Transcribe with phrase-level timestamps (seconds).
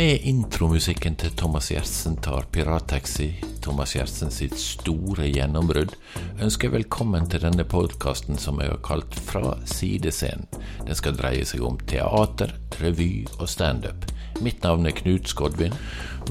[0.00, 3.26] Med intromusikken til Thomas Gjertsen tar Pirattaxi,
[3.60, 5.92] Thomas Gjertsen sitt store gjennombrudd,
[6.40, 10.48] ønsker jeg velkommen til denne podkasten som jeg har kalt Fra sidescenen.
[10.86, 14.08] Den skal dreie seg om teater, revy og standup.
[14.40, 15.76] Mitt navn er Knut Skodvin,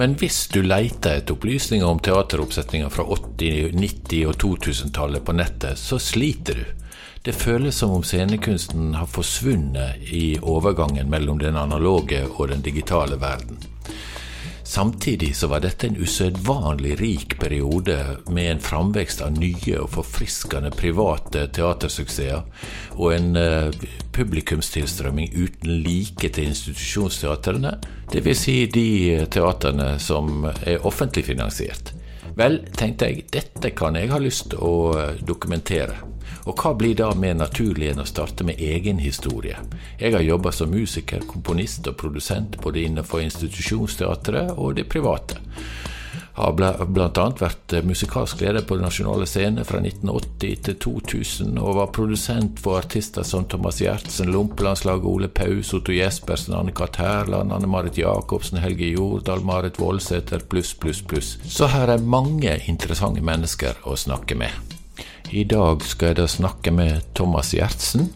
[0.02, 5.78] men hvis du leter etter opplysninger om teateroppsetninger fra 80-, 90- og 2000-tallet på nettet,
[5.78, 6.79] så sliter du.
[7.24, 13.20] Det føles som om scenekunsten har forsvunnet i overgangen mellom den analoge og den digitale
[13.20, 13.60] verden.
[14.64, 17.98] Samtidig så var dette en usedvanlig rik periode
[18.30, 22.44] med en framvekst av nye og forfriskende private teatersuksesser,
[22.96, 23.74] og en uh,
[24.14, 27.74] publikumstilstrømming uten like til institusjonsteatrene,
[28.14, 28.44] dvs.
[28.46, 28.86] Si de
[29.34, 31.92] teatrene som er offentlig finansiert.
[32.38, 34.76] Vel, tenkte jeg, dette kan jeg ha lyst til å
[35.26, 35.98] dokumentere.
[36.48, 39.58] Og hva blir da mer naturlig enn å starte med egen historie?
[40.00, 45.42] Jeg har jobba som musiker, komponist og produsent både innenfor institusjonsteatret og det private.
[46.40, 47.24] Har bl.a.
[47.36, 52.80] vært musikalsk leder på Den nasjonale scene fra 1980 til 2000, og var produsent for
[52.80, 57.02] artister som Thomas Gjertsen, Lompelandslaget, Ole Paus, Otto Jespersen, Anne-Kat.
[57.04, 61.36] Hærland, Anne-Marit Jacobsen, Helge Jordal, Marit Voldsæter, pluss, pluss, pluss.
[61.44, 64.79] Så her er mange interessante mennesker å snakke med.
[65.30, 68.08] I dag skal jeg da snakke med Thomas Gjertsen.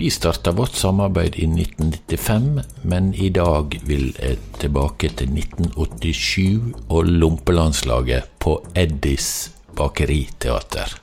[0.00, 2.48] Vi starta vårt samarbeid i 1995,
[2.82, 9.28] men i dag vil jeg tilbake til 1987 og Lompelandslaget på Eddis
[9.78, 10.96] bakeriteater.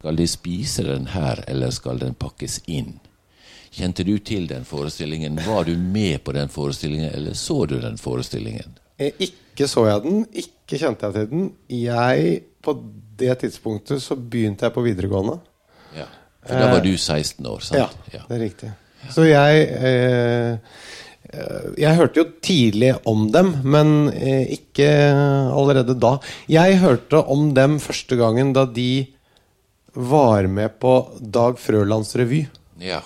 [0.00, 2.94] Skal de spise den her, eller skal den pakkes inn?
[3.70, 5.36] Kjente du til den forestillingen?
[5.44, 8.80] Var du med på den forestillingen, eller så du den forestillingen?
[8.96, 9.12] Eh,
[9.50, 11.48] ikke så jeg den, ikke kjente jeg til den.
[11.74, 12.76] Jeg, på
[13.20, 15.38] det tidspunktet, så begynte jeg på videregående.
[15.96, 16.06] Ja,
[16.46, 17.80] For da var du 16 år, sant?
[17.80, 18.24] Ja, ja.
[18.28, 18.72] det er riktig.
[19.10, 20.58] Så jeg eh,
[21.80, 24.88] Jeg hørte jo tidlig om dem, men eh, ikke
[25.54, 26.16] allerede da.
[26.50, 29.06] Jeg hørte om dem første gangen da de
[29.94, 32.44] var med på Dag Frølands revy.
[32.82, 33.00] Ja.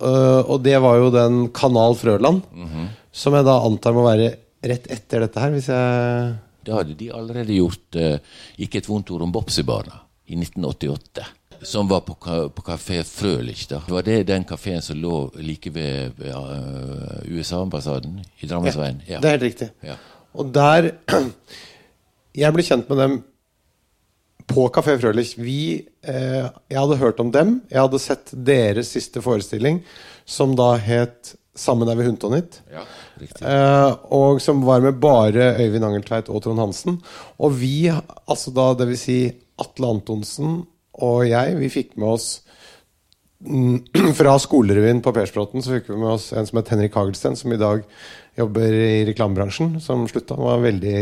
[0.00, 2.86] Uh, og det var jo den Kanal Frøland, mm -hmm.
[3.12, 7.10] som jeg da antar må være rett etter dette her, hvis jeg Da hadde de
[7.16, 8.16] allerede gjort uh,
[8.60, 11.24] Ikke et vondt ord om Bopsibarna i 1988.
[11.66, 12.14] Som var på,
[12.54, 13.66] på kafé Frølich.
[13.68, 13.80] da.
[13.86, 19.02] Det var det den kafeen som lå like ved uh, USA-ambassaden i Drammensveien.
[19.08, 19.68] Ja, det er helt riktig.
[19.82, 19.96] Ja.
[20.38, 20.92] Og der
[22.40, 23.18] Jeg ble kjent med dem
[24.50, 25.34] på Kafé Frølich.
[25.38, 27.60] Vi, eh, jeg hadde hørt om dem.
[27.70, 29.82] Jeg hadde sett deres siste forestilling,
[30.24, 32.60] som da het 'Sammen er vi hundtonitt'.
[32.70, 32.84] Ja,
[33.22, 37.00] eh, og som var med bare Øyvind Angeltveit og Trond Hansen.
[37.38, 39.04] Og vi, altså da dvs.
[39.04, 39.18] Si
[39.60, 40.62] Atle Antonsen
[41.00, 42.28] og jeg, vi fikk med oss
[43.44, 43.76] mm,
[44.18, 47.52] fra skolerevyen på Persbråten så fikk vi med oss en som het Henrik Hagelsten, som
[47.52, 47.84] i dag
[48.40, 50.36] jobber i reklamebransjen, som slutta.
[50.38, 50.98] Han var veldig,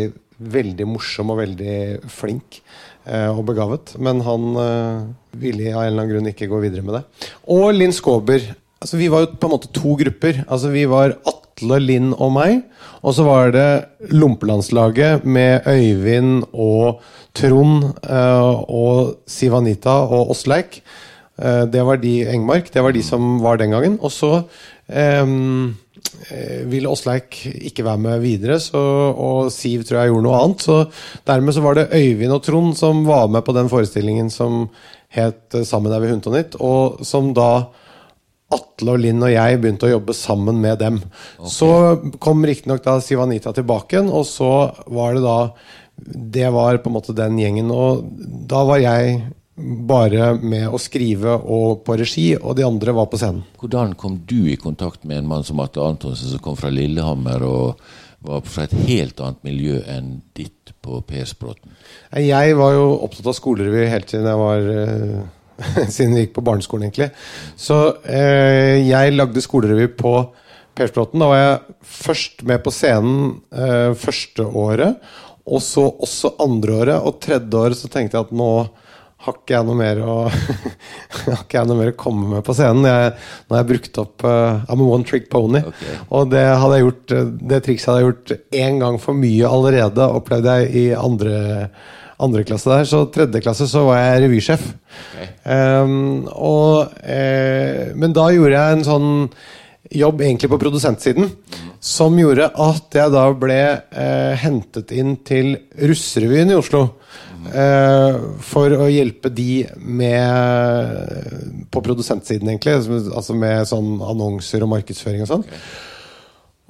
[0.58, 1.80] veldig morsom og veldig
[2.10, 2.62] flink.
[3.08, 3.94] Eh, og begavet.
[4.04, 5.04] Men han eh,
[5.40, 7.30] ville av en eller annen grunn ikke gå videre med det.
[7.54, 8.42] Og Linn Skåber.
[8.78, 10.42] Altså, vi var jo på en måte to grupper.
[10.44, 12.62] Altså, vi var Atle, Linn og meg.
[13.02, 13.68] Og så var det
[14.14, 17.02] Lompelandslaget med Øyvind og
[17.38, 20.80] Trond uh, og Sivanita og Åsleik.
[21.38, 22.72] Uh, det var de Engmark.
[22.74, 23.98] Det var de som var den gangen.
[24.02, 24.42] Og så
[24.88, 25.76] um,
[26.28, 27.38] Eh, ville Åsleik
[27.70, 28.80] ikke være med videre, så,
[29.12, 30.64] og Siv tror jeg gjorde noe annet.
[30.64, 30.78] Så
[31.28, 34.68] dermed så var det Øyvind og Trond som var med på den forestillingen som
[35.08, 37.68] het eh, 'Sammen er vi Hundtonitt', og som da
[38.54, 41.00] Atle og Linn og jeg begynte å jobbe sammen med dem.
[41.36, 41.50] Okay.
[41.52, 41.70] Så
[42.22, 44.52] kom riktignok da Siv Anita tilbake og så
[44.86, 45.38] var det da
[45.98, 47.72] Det var på en måte den gjengen.
[47.74, 48.04] Og
[48.48, 49.18] da var jeg
[49.58, 53.42] bare med å skrive og på regi, og de andre var på scenen.
[53.58, 57.42] Hvordan kom du i kontakt med en mann som Atle Antonsen, som kom fra Lillehammer
[57.46, 57.82] og
[58.22, 61.74] var fra et helt annet miljø enn ditt på Persbråten?
[62.14, 65.26] Jeg var jo opptatt av skolerevy helt siden jeg var uh,
[65.94, 67.10] Siden vi gikk på barneskolen, egentlig.
[67.58, 70.14] Så eh, jeg lagde skolerevy på
[70.78, 71.18] Persbråten.
[71.18, 75.00] Da var jeg først med på scenen eh, første året,
[75.48, 77.00] og så også andre året.
[77.02, 78.52] Og tredje året så tenkte jeg at nå
[79.26, 80.16] har ikke jeg noe mer å
[81.50, 82.86] jeg noe mer å komme med på scenen.
[82.86, 83.14] Jeg,
[83.48, 85.64] nå har jeg brukt opp uh, I'm a one trick pony.
[85.72, 85.96] Okay.
[86.14, 89.50] Og det, hadde jeg gjort, eh, det trikset hadde jeg gjort én gang for mye
[89.50, 91.40] allerede, opplevde jeg i andre,
[92.18, 92.88] andre klasse der.
[92.88, 94.66] Så tredje klasse så var jeg revysjef.
[95.12, 95.30] Okay.
[95.44, 99.10] Um, og, eh, men da gjorde jeg en sånn
[99.94, 101.30] jobb egentlig på produsentsiden.
[101.30, 101.66] Mm.
[101.80, 106.88] Som gjorde at jeg da ble eh, hentet inn til Russerevyen i Oslo.
[107.48, 112.74] Eh, for å hjelpe de med På produsentsiden, egentlig.
[113.14, 115.46] Altså med sånn annonser og markedsføring og sånn.
[115.46, 115.62] Okay.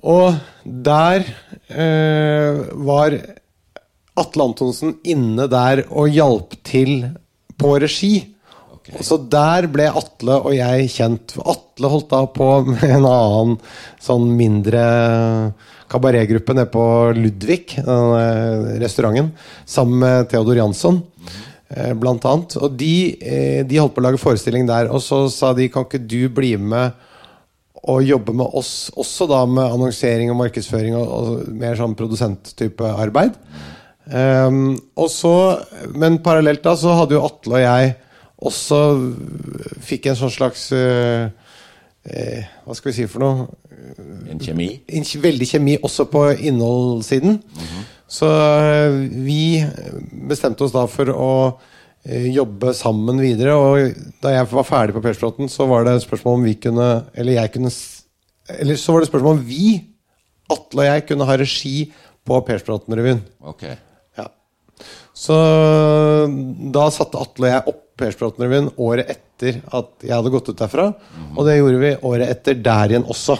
[0.08, 0.34] Og
[0.64, 1.24] der
[1.72, 3.16] eh, var
[4.18, 7.08] Atle Antonsen inne der og hjalp til
[7.58, 8.12] på regi.
[8.78, 9.02] Okay.
[9.04, 11.34] Så der ble Atle og jeg kjent.
[11.42, 13.58] Atle holdt da på med en annen
[14.02, 14.84] sånn mindre
[15.88, 16.84] kabaretgruppe nede på
[17.16, 19.30] Ludvig, den eh, restauranten,
[19.68, 21.02] sammen med Theodor Jansson.
[21.70, 22.56] eh, Blant annet.
[22.60, 24.90] Og de, eh, de holdt på å lage forestilling der.
[24.92, 26.92] Og så sa de kan ikke du bli med
[27.88, 32.84] og jobbe med oss også da med annonsering og markedsføring og, og mer sånn produsenttype
[32.84, 33.36] arbeid.
[34.08, 35.32] Og så,
[35.92, 37.96] men parallelt da så hadde jo Atle og jeg
[38.38, 38.80] også
[39.82, 41.26] fikk en sånn slags uh,
[42.06, 43.48] eh, Hva skal vi si for noe?
[44.30, 44.68] En kjemi?
[44.86, 47.40] en veldig kjemi også på innholdssiden.
[48.08, 48.94] Så uh,
[49.26, 49.58] vi
[50.30, 53.56] bestemte oss da for å uh, jobbe sammen videre.
[53.58, 56.88] Og da jeg var ferdig på Persbråten, så var det spørsmål om vi kunne
[57.18, 57.72] Eller jeg kunne
[58.54, 59.80] Eller så var det spørsmål om vi,
[60.48, 61.76] Atle og jeg, kunne ha regi
[62.28, 63.20] på Persbråten-revyen.
[63.50, 63.66] Ok.
[65.18, 65.36] Så
[66.74, 70.92] da satte Atle og jeg opp Persbråten-revyen året etter at jeg hadde gått ut derfra.
[71.34, 73.34] Og det gjorde vi året etter der igjen også.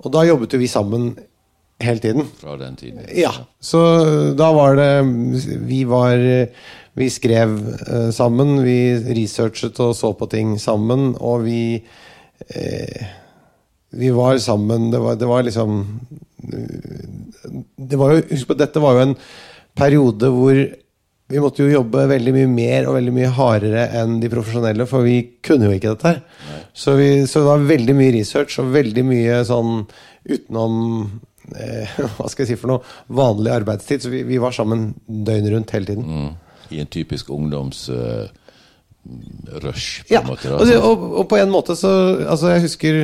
[0.00, 1.10] Og da jobbet jo vi sammen
[1.80, 2.24] hele tiden.
[2.40, 3.04] Fra den tiden.
[3.16, 3.80] Ja, så
[4.36, 5.04] da var det
[5.68, 6.16] Vi var
[6.96, 7.52] Vi skrev
[7.88, 11.82] uh, sammen, vi researchet og så på ting sammen, og vi
[12.48, 13.04] eh,
[13.92, 15.84] Vi var sammen Det var, det var liksom
[17.76, 19.16] det var jo, Husk på, dette var jo en
[19.78, 20.58] periode hvor
[21.30, 25.04] vi måtte jo jobbe veldig mye mer og veldig mye hardere enn de profesjonelle, for
[25.06, 26.18] vi kunne jo ikke dette her.
[26.74, 29.84] Så, vi, så det var veldig mye research og veldig mye sånn
[30.26, 30.74] utenom
[31.54, 31.86] eh,
[32.16, 32.82] Hva skal jeg si for noe?
[33.14, 34.02] Vanlig arbeidstid.
[34.02, 36.04] Så vi, vi var sammen døgnet rundt hele tiden.
[36.10, 36.34] Mm.
[36.74, 38.28] I en typisk ungdomsrush,
[40.06, 40.50] på Ja, en måte.
[40.50, 40.80] altså.
[40.82, 41.90] og, og på en måte så
[42.26, 42.98] Altså, jeg husker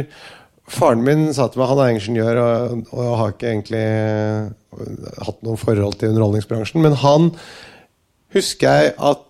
[0.70, 5.44] faren min sa til meg Han er ingeniør og, og har ikke egentlig eh, hatt
[5.46, 7.30] noe forhold til underholdningsbransjen, men han
[8.34, 9.22] husker jeg at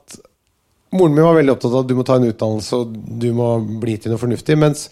[0.96, 3.48] Moren min var veldig opptatt av at du må ta en utdannelse og du må
[3.82, 4.86] bli til noe fornuftig, mens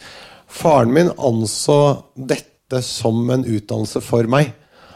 [0.50, 1.79] faren min anså
[2.14, 4.52] dette som en utdannelse for meg.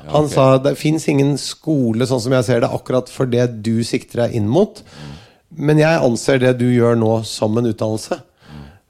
[0.08, 0.32] Han ok.
[0.32, 4.24] sa det fins ingen skole sånn som jeg ser det, akkurat for det du sikter
[4.24, 4.82] deg inn mot.
[5.54, 8.20] Men jeg anser det du gjør nå, som en utdannelse.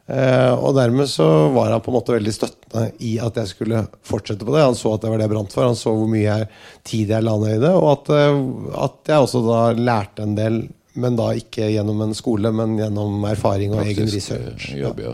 [0.08, 3.82] Eh, og dermed så var han på en måte veldig støttende i at jeg skulle
[4.08, 4.64] fortsette på det.
[4.64, 6.48] Han så at det var det jeg brant for, han så hvor mye jeg,
[6.88, 8.38] tid jeg la ned i det, og at, eh,
[8.86, 10.62] at jeg også da lærte en del,
[10.98, 14.70] men da ikke gjennom en skole, men gjennom erfaring og egen research.
[14.72, 15.12] eh, Jobb, ja.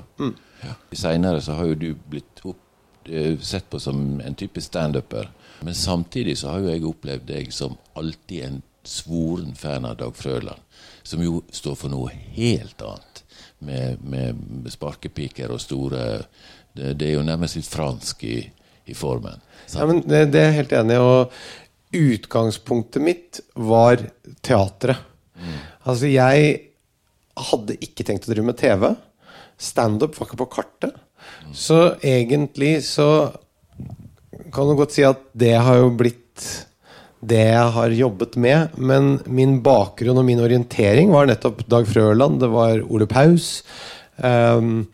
[0.62, 0.76] ja.
[0.94, 2.61] Seinere så har jo du blitt opp,
[3.44, 5.26] sett på som en type standuper.
[5.61, 10.17] Men samtidig så har jo jeg opplevd deg som alltid en svoren fan av Dag
[10.17, 10.62] Frøland.
[11.05, 13.24] Som jo står for noe helt annet.
[13.64, 16.02] Med, med sparkepiker og store
[16.75, 18.38] det, det er jo nærmest litt fransk i,
[18.90, 19.40] i formen.
[19.72, 21.05] Ja, men det, det er jeg helt enig i.
[21.05, 24.02] Og utgangspunktet mitt var
[24.44, 24.99] teatret.
[25.84, 26.55] Altså, jeg
[27.50, 28.90] hadde ikke tenkt å drive med TV.
[29.61, 30.99] Standup var ikke på kartet.
[31.55, 33.08] Så egentlig så
[34.55, 36.44] kan du godt si at det har jo blitt
[37.31, 38.75] det jeg har jobbet med.
[38.76, 43.62] Men min bakgrunn og min orientering var nettopp Dag Frøland, det var Ole Paus.
[44.19, 44.87] Um,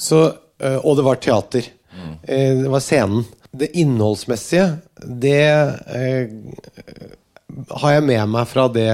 [0.00, 0.20] så,
[0.62, 1.66] eh, og det var teater.
[2.22, 3.24] Eh, Det var scenen.
[3.52, 6.30] Det innholdsmessige, det eh,
[7.82, 8.92] har jeg med meg fra det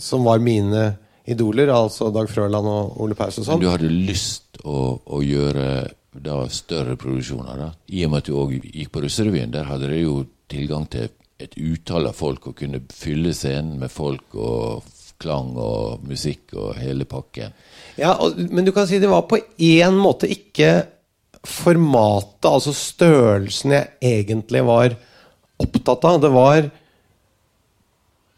[0.00, 0.94] som var mine
[1.28, 3.60] idoler, altså Dag Frøland og Ole Paus og Men sånn.
[3.60, 5.90] du hadde lyst å, å gjøre
[6.24, 7.68] da større produksjoner, da?
[7.92, 9.52] I og med at du òg gikk på Russerevyen.
[9.52, 13.92] Der hadde dere jo tilgang til et utall av folk og kunne fylle scenen med
[13.92, 14.86] folk og
[15.22, 17.54] klang og musikk og hele pakken.
[17.98, 20.86] Ja, og, men du kan si det var på én måte ikke
[21.46, 24.94] formatet, altså størrelsen jeg egentlig var
[25.62, 26.20] opptatt av.
[26.22, 26.70] Det var,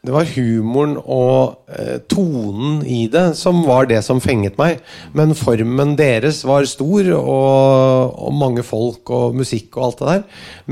[0.01, 4.79] det var humoren og eh, tonen i det som var det som fenget meg.
[5.13, 10.23] Men formen deres var stor, og, og mange folk og musikk og alt det der.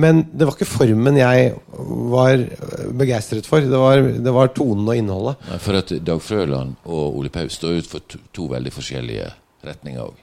[0.01, 1.53] Men det var ikke formen jeg
[2.15, 2.41] var
[3.03, 3.61] begeistret for.
[3.69, 5.45] Det var, det var tonen og innholdet.
[5.51, 9.29] Nei, For at Dag Frøland og Ole Paus står ut for to, to veldig forskjellige
[9.69, 10.17] retninger òg.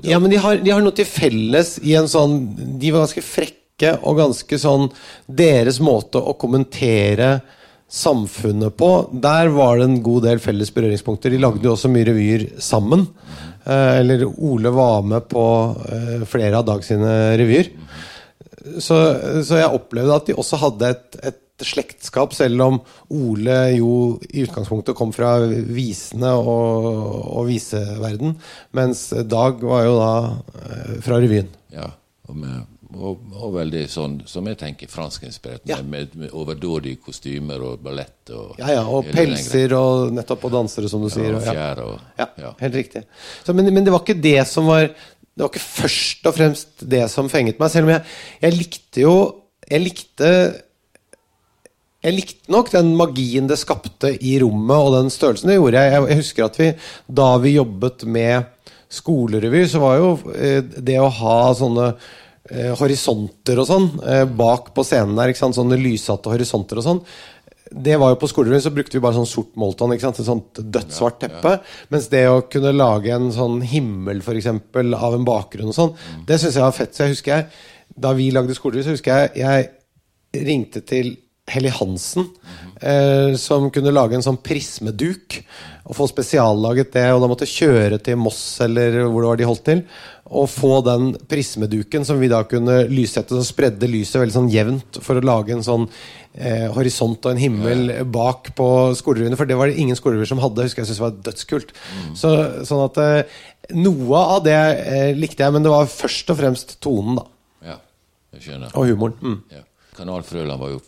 [0.00, 2.38] Ja, men de har, de har noe til felles i en sånn
[2.80, 4.86] De var ganske frekke og ganske sånn
[5.26, 7.34] Deres måte å kommentere
[7.90, 8.90] samfunnet på,
[9.22, 11.34] der var det en god del felles berøringspunkter.
[11.34, 13.08] De lagde jo også mye revyer sammen.
[13.64, 15.44] Eh, eller Ole var med på
[15.90, 17.72] eh, flere av Dag sine revyer.
[18.78, 18.96] Så,
[19.42, 22.80] så jeg opplevde at de også hadde et, et slektskap, selv om
[23.12, 23.92] Ole jo
[24.30, 26.86] i utgangspunktet kom fra visene og,
[27.34, 28.36] og viseverden,
[28.76, 30.12] mens Dag var jo da
[30.62, 31.50] eh, fra revyen.
[31.74, 31.90] Ja,
[32.30, 35.76] og med og, og veldig sånn som jeg tenker franskinspirert, Ja.
[35.82, 38.30] med, med overdådige kostymer og ballett.
[38.34, 41.34] Og, Ja, ja, og pelser og nettopp og dansere, som du sier.
[41.34, 42.54] og- og fjær og Ja, ja.
[42.60, 43.04] helt riktig.
[43.44, 46.68] Så, men, men det var ikke det som var Det var ikke først og fremst
[46.88, 47.70] det som fenget meg.
[47.70, 48.02] Selv om jeg,
[48.42, 49.14] jeg likte jo
[49.70, 50.62] Jeg likte
[52.02, 55.82] jeg likte nok den magien det skapte i rommet, og den størrelsen det gjorde.
[55.84, 56.68] Jeg, jeg husker at vi,
[57.12, 58.46] da vi jobbet med
[58.88, 61.90] skolerevy, så var jo eh, det å ha sånne
[62.50, 65.58] eh, horisonter og sånn eh, bak på scenen der, ikke sant?
[65.58, 67.04] sånne lyssatte horisonter og sånn,
[67.70, 69.92] det var jo På skolerevyen så brukte vi bare sånn sort molton.
[69.94, 70.18] ikke sant?
[70.18, 71.52] Et sånt dødssvart teppe.
[71.94, 75.92] Mens det å kunne lage en sånn himmel for eksempel, av en bakgrunn og sånn,
[76.26, 76.96] det syns jeg var fett.
[76.96, 77.46] Så jeg husker jeg,
[78.00, 81.16] Da vi lagde skolerevy, så husker jeg jeg ringte til
[81.50, 82.28] Helly Hansen,
[82.80, 85.40] eh, som kunne lage en sånn prismeduk.
[85.90, 89.48] Og få spesiallaget det, og da måtte kjøre til Moss eller hvor det var de
[89.48, 89.82] holdt til.
[90.30, 95.00] Og få den prismeduken som vi da kunne lyssette, som spredde lyset veldig sånn jevnt
[95.02, 95.88] for å lage en sånn
[96.38, 98.68] eh, horisont og en himmel bak på
[98.98, 99.38] skolerevyene.
[99.40, 100.68] For det var det ingen skolerevyer som hadde.
[100.68, 101.74] husker jeg synes det var dødskult.
[102.20, 102.30] Så,
[102.68, 103.40] sånn at eh,
[103.74, 107.26] noe av det eh, likte jeg, men det var først og fremst tonen, da.
[107.72, 107.78] ja,
[108.38, 108.74] jeg skjønner.
[108.78, 109.18] Og humoren.
[109.18, 109.40] Mm.
[109.50, 109.66] Ja.
[109.98, 110.84] Kanal Frøland var jo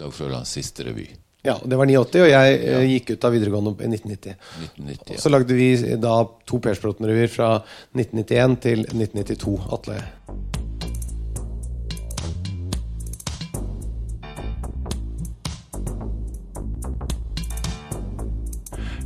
[0.00, 1.04] Dag Frølands siste revy.
[1.42, 2.80] Ja, det var 89, og jeg ja.
[2.84, 4.34] gikk ut av videregående i 1990.
[4.76, 5.14] 1990.
[5.14, 5.20] ja.
[5.22, 7.54] så lagde vi da to Persbråten-revyer fra
[7.96, 9.54] 1991 til 1992.
[9.72, 10.02] Atle.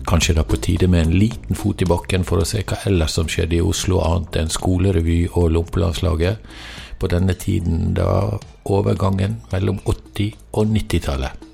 [0.05, 2.83] Kanskje det er på tide med en liten fot i bakken for å se hva
[2.91, 6.43] ellers som skjedde i Oslo annet enn skolerevy og Lompelandslaget
[6.99, 8.11] på denne tiden da
[8.67, 11.54] overgangen mellom 80- og 90-tallet.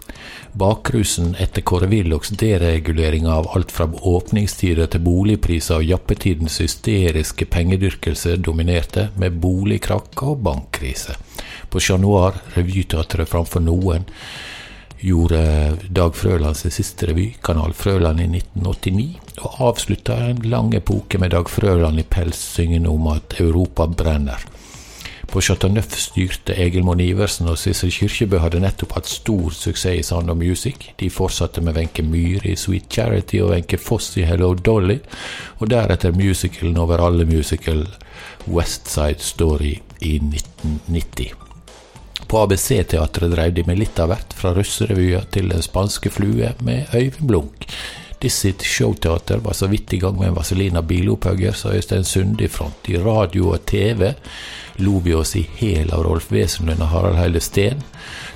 [0.52, 8.36] Bakrusen etter Kåre Willochs deregulering av alt fra åpningstider til boligpriser og jappetidens hysteriske pengedyrkelse
[8.36, 11.16] dominerte, med boligkrakk og bankkrise.
[11.70, 14.08] På Chat Noir, revyteatret framfor noen,
[15.00, 15.42] gjorde
[15.88, 19.08] Dag Frøland sin siste revy, Kanal Frøland, i 1989,
[19.40, 24.44] og avslutta en lang epoke med Dag Frøland i pels syngende om at Europa brenner.
[25.30, 30.00] På Chateau Neuf styrte Egil Monn Iversen, og Sissel Kyrkjebø hadde nettopp hatt stor suksess
[30.00, 30.88] i Sound of Music.
[30.98, 34.98] De fortsatte med Wenche Myhre i Sweet Charity og Wenche Foss i Hello Dolly,
[35.62, 37.84] og deretter musicalen over alle musical
[38.50, 41.30] West Side Story i 1990.
[42.26, 46.90] På ABC-teatret drev de med litt av hvert, fra russerevyer til Den spanske flue med
[46.90, 47.70] Øyvind Blunk.
[48.20, 52.48] Dizzie Showteater var så vidt i gang med en Vazelina Bilopphøgger, sa Øystein Sunde i
[52.48, 52.88] front.
[52.88, 54.12] I radio og TV
[54.76, 57.80] lo vi oss i hæl av Rolf Wesenlund og Harald Heile Steen.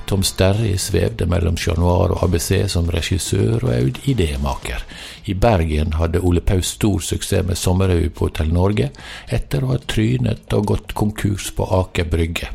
[0.08, 4.80] Tom Sterri svevde mellom Chat Noir og ABC som regissør og idémaker.
[5.28, 8.88] I Bergen hadde Ole Paus stor suksess med sommerrevy på Hotell Norge,
[9.28, 12.48] etter å ha trynet og gått konkurs på Aker Brygge.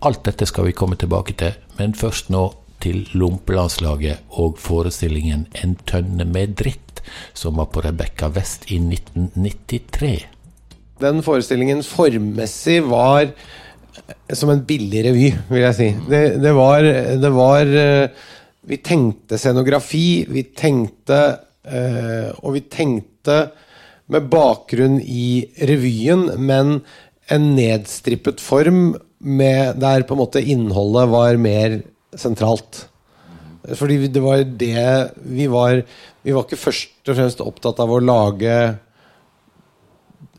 [0.00, 2.46] Alt dette skal vi komme tilbake til, men først nå
[2.82, 7.00] til Lompelandslaget og forestillingen En tønne med dritt,
[7.34, 10.26] som var på Rebekka Vest i 1993.
[11.00, 13.30] Den forestillingen formmessig var
[14.32, 15.88] som en billig revy, vil jeg si.
[16.08, 16.84] Det, det, var,
[17.20, 18.26] det var eh,
[18.70, 21.20] Vi tenkte scenografi, vi tenkte
[21.64, 23.40] eh, Og vi tenkte
[24.10, 26.80] med bakgrunn i revyen, men
[27.30, 31.76] en nedstrippet form med, der på en måte innholdet var mer
[32.18, 32.86] sentralt.
[33.76, 34.84] Fordi det var det
[35.28, 35.82] vi var
[36.24, 38.54] Vi var ikke først og fremst opptatt av å lage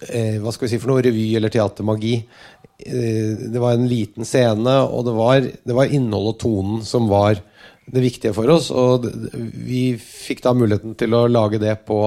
[0.09, 2.15] eh, hva skal vi si for noe, revy eller teatermagi.
[2.85, 7.09] Eh, det var en liten scene, og det var, det var innholdet og tonen som
[7.09, 7.41] var
[7.91, 8.69] det viktige for oss.
[8.69, 9.09] Og
[9.65, 12.03] vi fikk da muligheten til å lage det på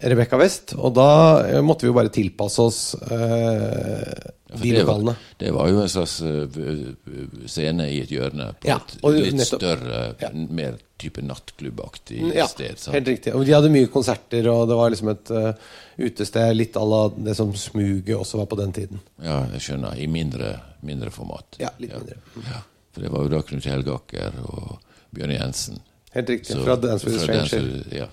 [0.00, 1.10] Rebekka West, og da
[1.44, 2.82] eh, måtte vi jo bare tilpasse oss
[3.12, 5.16] eh, For de det var- lokalene.
[5.38, 9.60] Det var jo en slags eh, scene i et hjørne på Ja, et litt nettopp.
[9.60, 10.30] større, Ja.
[10.32, 12.78] mer type nattklubbaktig Ja, sted.
[12.78, 12.94] sant?
[12.94, 13.34] helt riktig.
[13.34, 15.52] Og de hadde mye konserter, og det var liksom et uh,
[15.98, 19.00] utested litt à la det som Smuget også var på den tiden.
[19.22, 19.96] Ja, jeg skjønner.
[19.98, 21.56] I mindre, mindre format.
[21.58, 22.16] Ja, litt mindre.
[22.44, 22.62] Ja.
[22.92, 24.78] For det var jo da Knut Helgaker og
[25.14, 25.78] Bjørn Jensen.
[26.12, 26.56] Helt riktig.
[26.56, 27.84] Så- fra Dance with Stranger.
[27.92, 28.06] Ja,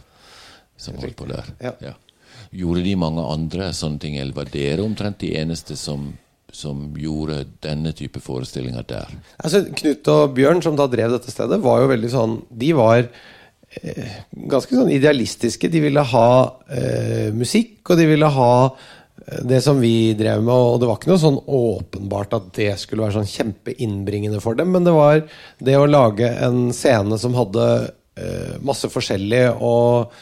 [0.78, 1.46] som holdt på der.
[1.82, 1.94] Ja.
[2.54, 6.14] Gjorde de mange andre sånne ting, eller var dere omtrent de eneste som,
[6.54, 9.16] som gjorde denne type forestillinger der?
[9.38, 13.02] Altså, Knut og Bjørn, som da drev dette stedet, var jo veldig sånn De var
[13.04, 14.14] eh,
[14.52, 15.72] ganske sånn idealistiske.
[15.72, 16.30] De ville ha
[16.72, 20.56] eh, musikk, og de ville ha eh, det som vi drev med.
[20.56, 24.74] Og det var ikke noe sånn åpenbart at det skulle være sånn kjempeinnbringende for dem,
[24.76, 25.24] men det var
[25.60, 27.68] det å lage en scene som hadde
[28.18, 30.14] eh, masse forskjellig, og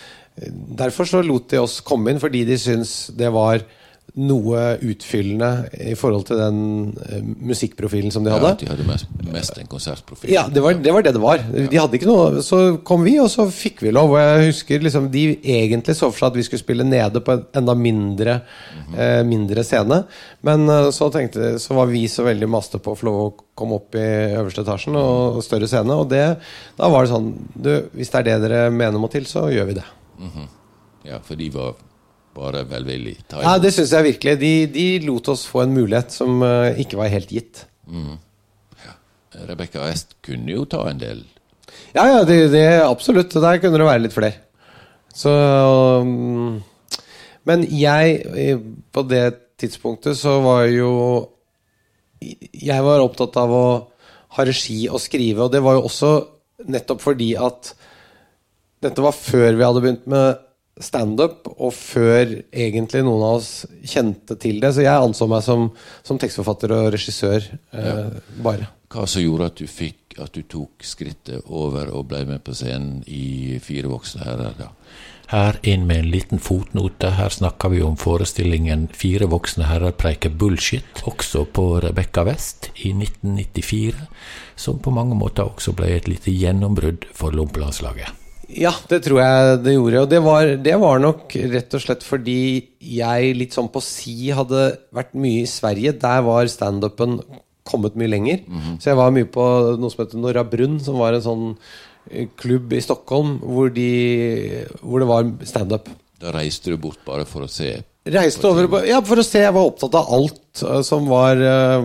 [0.42, 0.52] eh,
[0.82, 3.62] derfor så lot de oss komme inn, fordi de syntes det var
[4.16, 5.50] noe utfyllende
[5.92, 6.60] i forhold til den
[6.96, 7.18] uh,
[7.50, 8.54] musikkprofilen som de hadde.
[8.54, 10.32] Ja, de hadde mest, mest en konsertprofil.
[10.32, 11.42] Ja, det var, det var det det var.
[11.44, 14.14] De hadde ikke noe Så kom vi, og så fikk vi lov.
[14.14, 17.36] Og jeg husker liksom De egentlig så for seg at vi skulle spille nede på
[17.36, 18.38] en enda mindre,
[18.96, 20.02] eh, mindre scene.
[20.48, 23.34] Men uh, så tenkte så var vi så veldig maste på å få lov å
[23.56, 24.06] komme opp i
[24.36, 26.00] øverste etasjen og, og større scene.
[26.00, 26.24] Og det,
[26.80, 29.72] da var det sånn du, Hvis det er det dere mener må til, så gjør
[29.72, 29.88] vi det.
[31.06, 31.76] Ja, for de var
[32.36, 33.18] bare velvillig.
[33.32, 34.36] Ja, det syns jeg virkelig.
[34.42, 37.66] De, de lot oss få en mulighet som uh, ikke var helt gitt.
[39.46, 41.24] Rebekka West kunne jo ta en del.
[41.96, 43.34] Ja, ja, det, det absolutt.
[43.34, 44.42] Der kunne det være litt flere.
[45.16, 45.32] Så
[46.04, 46.62] um,
[47.48, 48.60] Men jeg, eh,
[48.92, 49.26] på det
[49.62, 50.92] tidspunktet, så var jo
[52.20, 53.68] Jeg var opptatt av å
[54.36, 56.12] ha regi og skrive, og det var jo også
[56.72, 57.76] nettopp fordi at
[58.84, 60.42] dette var før vi hadde begynt med
[60.82, 63.52] standup, og før egentlig noen av oss
[63.88, 64.74] kjente til det.
[64.76, 65.70] Så jeg anså meg som,
[66.04, 68.72] som tekstforfatter og regissør, eh, bare.
[68.92, 72.54] Hva som gjorde at du fikk at du tok skrittet over og ble med på
[72.56, 74.56] scenen i Fire voksne herrer?
[74.60, 74.72] da?
[75.32, 77.10] Her inn med en liten fotnote.
[77.18, 82.94] Her snakker vi om forestillingen Fire voksne herrer preiker bullshit, også på Rebekka West i
[82.94, 84.06] 1994,
[84.56, 88.25] som på mange måter også ble et lite gjennombrudd for Lompelandslaget.
[88.56, 90.02] Ja, det tror jeg det gjorde.
[90.06, 92.36] Og det var, det var nok rett og slett fordi
[92.80, 95.92] jeg litt sånn på si hadde vært mye i Sverige.
[96.00, 97.18] Der var standupen
[97.68, 98.44] kommet mye lenger.
[98.80, 99.44] Så jeg var mye på
[99.82, 101.46] noe som heter Norra Brunn, som var en sånn
[102.12, 103.90] eh, klubb i Stockholm hvor, de,
[104.86, 105.90] hvor det var standup.
[106.22, 107.74] Da reiste du bort bare for å se.
[108.06, 109.42] Reiste over på- Ja, for å se.
[109.42, 111.82] Jeg var opptatt av alt eh, som var uh,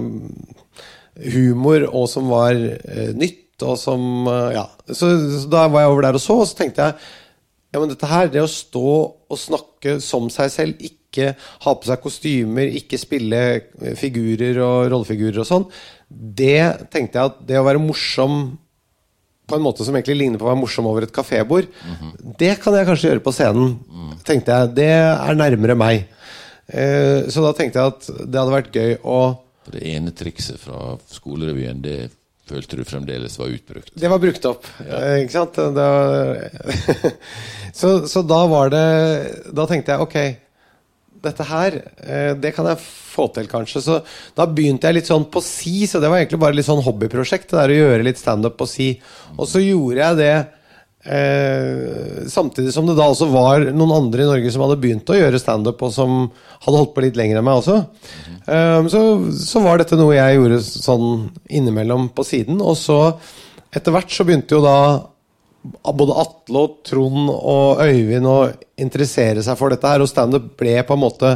[1.35, 4.67] humor, og som var uh, nytt, og som eh, Ja.
[4.91, 5.09] Så,
[5.43, 6.97] så da var jeg over der og så, og så tenkte jeg
[7.71, 8.83] ja, men dette her, det å stå
[9.31, 14.89] og snakke som seg selv, ikke ha på seg kostymer, ikke spille eh, figurer og
[14.91, 15.69] rollefigurer og sånn,
[16.11, 18.41] det tenkte jeg at det å være morsom
[19.51, 21.67] på en måte som egentlig ligner på å være morsom over et kafébord,
[22.39, 23.73] det kan jeg kanskje gjøre på scenen,
[24.27, 24.69] tenkte jeg.
[24.77, 26.05] Det er nærmere meg.
[26.71, 29.17] Eh, Så da tenkte jeg at det hadde vært gøy å
[29.71, 31.97] det ene trikset fra skolerevyen, det
[32.51, 33.95] følte du fremdeles var utbrukt.
[33.95, 35.01] Det var brukt opp, ja.
[35.23, 35.59] ikke sant?
[35.79, 36.45] Var,
[37.81, 38.87] så, så da var det
[39.55, 40.17] Da tenkte jeg ok,
[41.21, 43.83] dette her, eh, det kan jeg få til, kanskje.
[43.85, 43.99] Så
[44.37, 47.51] da begynte jeg litt sånn på si, så det var egentlig bare litt sånn hobbyprosjekt.
[47.51, 48.89] Det der å gjøre litt standup på si.
[49.37, 50.35] Og så gjorde jeg det
[51.05, 55.19] eh, samtidig som det da også var noen andre i Norge som hadde begynt å
[55.19, 56.17] gjøre standup, og som
[56.65, 57.79] hadde holdt på litt lenger enn meg også.
[58.45, 59.05] Eh, så,
[59.41, 61.09] så var dette noe jeg gjorde sånn
[61.49, 62.61] innimellom på siden.
[62.61, 63.01] Og så
[63.71, 64.79] etter hvert så begynte jo da
[65.93, 68.39] både Atle og Trond og Øyvind å
[68.81, 71.35] interessere seg for dette her, og standup ble på en måte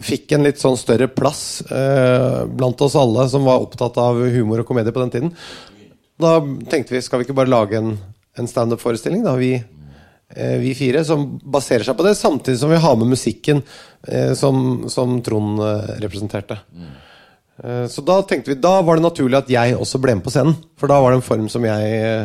[0.00, 4.62] Fikk en litt sånn større plass eh, blant oss alle som var opptatt av humor
[4.62, 5.34] og komedie på den tiden.
[6.18, 6.38] Da
[6.72, 7.92] tenkte vi skal vi ikke bare lage en,
[8.38, 9.54] en standup-forestilling, vi,
[10.28, 13.62] eh, vi fire, som baserer seg på det, samtidig som vi har med musikken
[14.08, 16.58] eh, som, som Trond eh, representerte.
[17.86, 20.56] Så da tenkte vi, da var det naturlig at jeg også ble med på scenen.
[20.74, 22.24] For da var det en form som jeg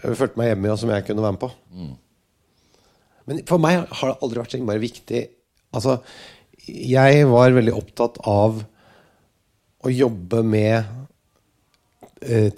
[0.00, 1.50] følte meg hjemme i, og som jeg kunne være med på.
[3.28, 5.20] Men for meg har det aldri vært så innmari viktig
[5.72, 5.98] Altså,
[6.68, 8.58] jeg var veldig opptatt av
[9.82, 11.01] å jobbe med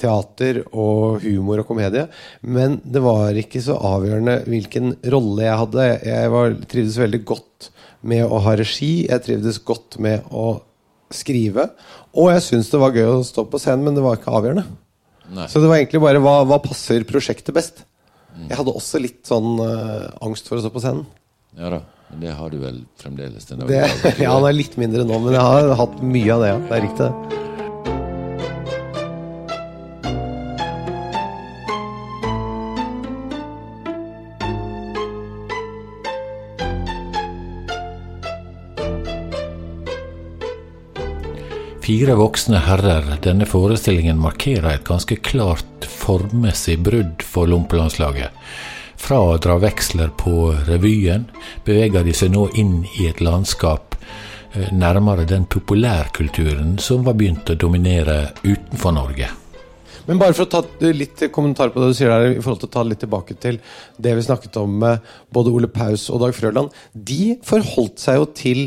[0.00, 2.07] teater og humor og komedie.
[2.42, 5.88] Men det var ikke så avgjørende hvilken rolle jeg hadde.
[6.11, 7.70] Jeg var, trivdes veldig godt
[8.05, 8.92] med å ha regi.
[9.09, 10.59] Jeg trivdes godt med å
[11.14, 11.70] skrive.
[12.14, 14.66] Og jeg syntes det var gøy å stå på scenen, men det var ikke avgjørende.
[15.35, 15.48] Nei.
[15.48, 17.85] Så det var egentlig bare hva, hva passer prosjektet best.
[18.35, 21.07] Jeg hadde også litt sånn uh, angst for å stå på scenen.
[21.55, 23.85] Ja da, men det har du vel fremdeles Det,
[24.24, 26.61] ja, han er litt mindre nå, men jeg har hatt mye av det, ja.
[26.66, 27.07] Det er riktig.
[27.07, 27.43] det.
[41.85, 48.33] Fire voksne herrer, denne forestillingen markerer et ganske klart formmessig brudd for Lompelandslaget.
[48.97, 51.27] Fra å dra veksler på revyen,
[51.66, 57.53] beveger de seg nå inn i et landskap eh, nærmere den populærkulturen som var begynt
[57.53, 59.29] å dominere utenfor Norge.
[60.09, 62.73] Men bare for å ta litt kommentar på det du sier der, i forhold til
[62.73, 63.61] å ta litt tilbake til
[64.01, 66.73] det vi snakket om med både Ole Paus og Dag Frøland.
[66.92, 68.66] De forholdt seg jo til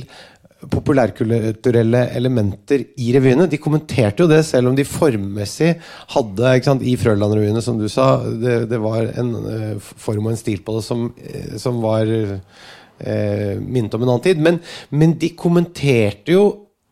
[0.58, 3.46] populærkulturelle elementer i revyene.
[3.50, 5.76] De kommenterte jo det, selv om de formmessig
[6.16, 10.40] hadde sant, I Frøland-revyene, som du sa, det, det var en uh, form og en
[10.40, 12.40] stil på det som, eh, som var uh,
[13.62, 14.42] minnet om en annen tid.
[14.42, 14.58] Men,
[14.90, 16.48] men de kommenterte jo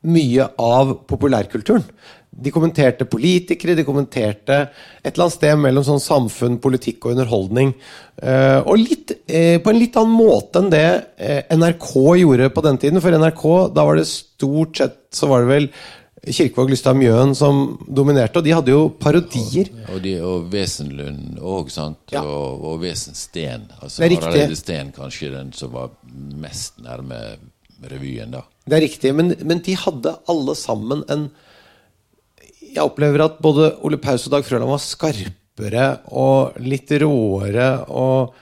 [0.05, 1.85] mye av populærkulturen.
[2.35, 7.71] De kommenterte politikere, de kommenterte et eller annet sted mellom sånn samfunn, politikk og underholdning.
[8.19, 10.87] Uh, og litt, uh, på en litt annen måte enn det
[11.19, 13.03] uh, NRK gjorde på den tiden.
[13.03, 13.45] For NRK,
[13.75, 15.69] da var det stort sett så var det vel
[16.25, 19.69] Kirkevåg Lystad Mjøen som dominerte, og de hadde jo parodier.
[19.93, 22.01] Og, de, og Wesenlund òg, sant?
[22.13, 22.23] Ja.
[22.25, 23.67] Og, og Wesensten.
[23.79, 24.31] Altså, det er riktig.
[24.31, 25.93] Harald Steen kanskje den som var
[26.41, 27.19] mest nærme
[27.85, 28.45] revyen, da.
[28.65, 31.27] Det er riktig, men, men de hadde alle sammen en
[32.75, 38.33] Jeg opplever at både Ole Paus og Dag Frøland var skarpere og litt råere og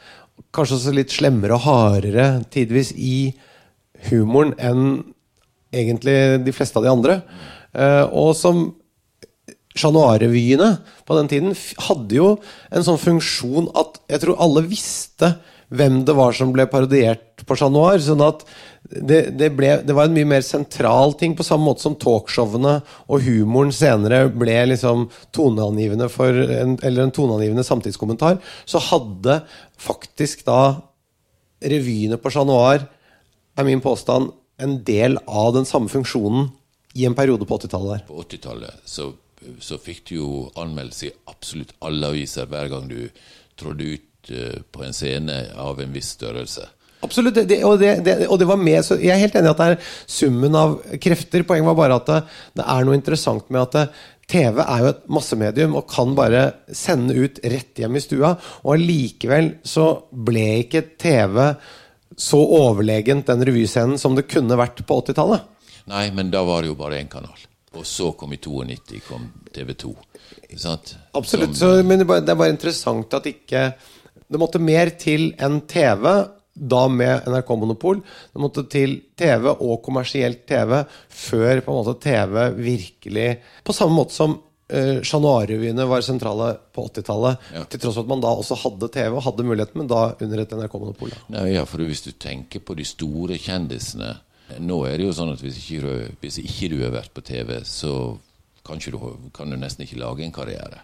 [0.54, 3.30] kanskje også litt slemmere og hardere tidvis i
[4.10, 4.88] humoren enn
[5.74, 6.16] egentlig
[6.48, 7.20] de fleste av de andre.
[7.78, 8.66] Uh, og som
[9.78, 10.72] Chat Noir-revyene
[11.06, 11.54] på den tiden
[11.88, 12.28] hadde jo
[12.74, 15.36] en sånn funksjon at jeg tror alle visste
[15.74, 18.00] hvem det var som ble parodiert på Chat Noir.
[18.04, 18.44] Sånn at
[18.84, 22.76] det, det, ble, det, var en mye mer sentral ting, på samme måte som talkshowene
[23.08, 28.40] og humoren senere ble liksom toneangivende for en, eller en toneangivende samtidskommentar.
[28.70, 29.42] Så hadde
[29.82, 30.62] faktisk da
[31.64, 32.88] revyene på Chat Noir,
[33.58, 34.32] er min påstand,
[34.62, 36.52] en del av den samme funksjonen
[36.94, 38.06] i en periode på 80-tallet.
[38.08, 39.10] På 80-tallet så,
[39.60, 43.00] så, fikk du jo anmeldelse i absolutt alle aviser hver gang du
[43.60, 46.70] trådde ut på en scene av en viss størrelse.
[47.04, 49.52] Absolutt, det, og, det, det, og, det, var med, så Jeg er helt enig i
[49.52, 51.44] at det er summen av krefter.
[51.44, 52.20] Poenget var bare at det,
[52.62, 53.98] det er noe interessant med at
[54.32, 58.34] TV er jo et massemedium og kan bare sende ut rett hjem i stua.
[58.64, 61.42] Og allikevel så ble ikke TV
[62.16, 65.50] så overlegent den revyscenen som det kunne vært på 80-tallet.
[65.92, 67.36] Nei, men da var det jo bare én kanal.
[67.74, 69.92] Og så kom i 92 kom TV 2.
[70.62, 70.94] Sant?
[71.18, 71.58] Absolutt.
[71.58, 73.72] Som, så, men det er bare interessant at ikke
[74.34, 76.08] Det måtte mer til enn TV,
[76.54, 78.02] da med NRK-monopol.
[78.34, 83.30] Det måtte til TV og kommersielt TV før på en måte TV virkelig
[83.66, 87.48] På samme måte som uh, Chat Noir-revyene var sentrale på 80-tallet.
[87.56, 87.64] Ja.
[87.70, 90.44] Til tross for at man da også hadde TV og hadde muligheten, men da under
[90.44, 91.18] et NRK-monopol.
[91.54, 94.16] Ja, for hvis du tenker på de store kjendisene
[94.62, 97.24] nå er det jo sånn at hvis ikke, du, hvis ikke du har vært på
[97.26, 97.94] TV, så
[98.66, 99.00] kan, du,
[99.36, 100.84] kan du nesten ikke lage en karriere.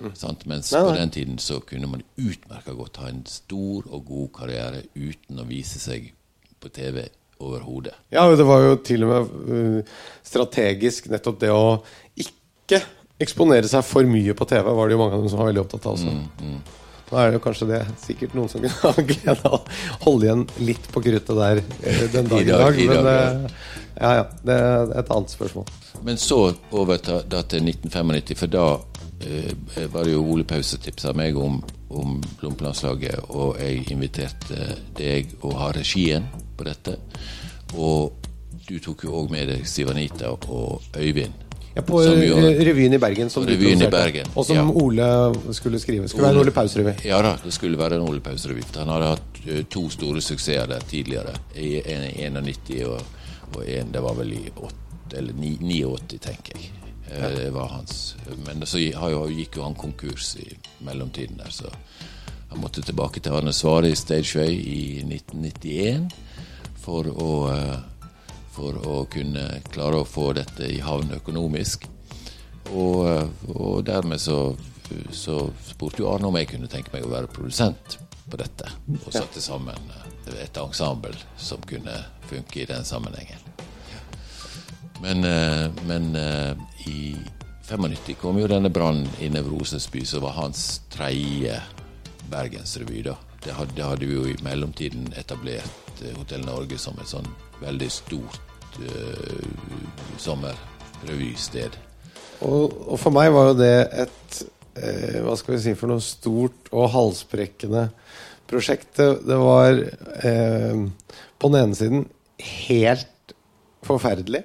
[0.00, 0.12] Mm.
[0.48, 0.90] Mens nei, nei.
[0.90, 5.42] på den tiden så kunne man utmerka godt ha en stor og god karriere uten
[5.42, 6.08] å vise seg
[6.60, 7.04] på TV
[7.40, 7.96] overhodet.
[8.12, 11.80] Ja, det var jo til og med uh, strategisk nettopp det å
[12.20, 12.82] ikke
[13.20, 15.64] eksponere seg for mye på TV, var det jo mange av dem som var veldig
[15.64, 16.12] opptatt av også.
[16.12, 16.60] Mm, mm.
[17.10, 19.60] Nå er det jo kanskje det sikkert noen som kunne ha glede av å
[20.06, 22.80] holde igjen litt på kruttet der eh, den dag i dag.
[22.92, 23.56] Men eh,
[23.96, 25.72] ja, ja, det er et annet spørsmål.
[26.06, 26.38] Men så
[26.70, 28.86] over da til 1995, for da eh,
[29.92, 31.58] var det jo Ole Pause tipsa meg om,
[31.92, 36.96] om Lompelandslaget, og jeg inviterte deg å ha regien på dette.
[37.76, 38.26] Og
[38.66, 41.46] du tok jo òg med deg Sivanita og Øyvind.
[41.74, 43.30] Ja, på revyen i Bergen.
[43.30, 44.26] Som revyen i Bergen.
[44.34, 44.64] Og som ja.
[44.66, 45.06] Ole
[45.54, 46.08] skulle skrive.
[46.08, 46.94] Skulle Ole, være en Ole Paus-revy.
[47.06, 48.64] Ja da, det skulle være en Ole Paus-revy.
[48.74, 51.36] Han hadde hatt uh, to store suksesser der tidligere.
[51.54, 53.00] I 91 og,
[53.54, 54.74] og en, det var vel i 8,
[55.20, 56.72] eller 89, tenker jeg.
[57.10, 58.16] Uh, det var hans.
[58.46, 60.48] Men så gikk jo han konkurs i
[60.86, 61.70] mellomtiden der, så
[62.50, 66.10] han måtte tilbake til Arne Svare i Stageway i 1991
[66.80, 67.78] for å uh,
[68.50, 71.86] for å kunne klare å få dette i havn økonomisk.
[72.74, 73.06] Og,
[73.54, 74.54] og dermed så,
[75.14, 77.98] så, spurte jo Arne om jeg kunne tenke meg å være produsent
[78.30, 78.68] på dette.
[79.00, 79.90] Og satte sammen
[80.30, 81.96] et ensemble som kunne
[82.30, 83.40] funke i den sammenhengen.
[85.00, 86.52] Men, eh, men eh,
[86.86, 87.16] i
[87.70, 91.60] 95 kom jo denne brannen i Nevrosens by, som var hans tredje
[92.30, 93.02] bergensrevy.
[93.02, 93.16] da.
[93.44, 97.28] Det hadde, det hadde vi jo i mellomtiden etablert eh, Hotell Norge som et sånn
[97.60, 98.40] veldig stort
[98.80, 99.44] uh,
[100.20, 101.76] sommerrevysted.
[102.40, 104.40] Og, og, for meg var jo det et
[104.80, 107.88] uh, hva skal vi si for noe stort og halsbrekkende
[108.50, 108.94] prosjekt.
[108.96, 110.84] Det, det var uh,
[111.40, 112.06] på den ene siden
[112.40, 113.36] helt
[113.86, 114.42] forferdelig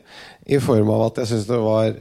[0.51, 1.95] i form av at jeg syntes det var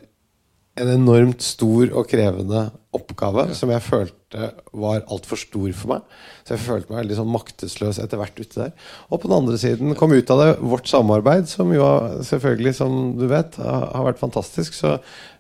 [0.81, 3.57] en enormt stor og krevende oppgave ja.
[3.57, 6.17] som jeg følte var altfor stor for meg.
[6.43, 8.73] Så jeg følte meg veldig sånn maktesløs etter hvert ute der.
[9.09, 11.87] Og på den andre siden kom ut av det vårt samarbeid, som jo
[12.27, 14.75] selvfølgelig, som du vet, har vært fantastisk.
[14.75, 14.97] Så,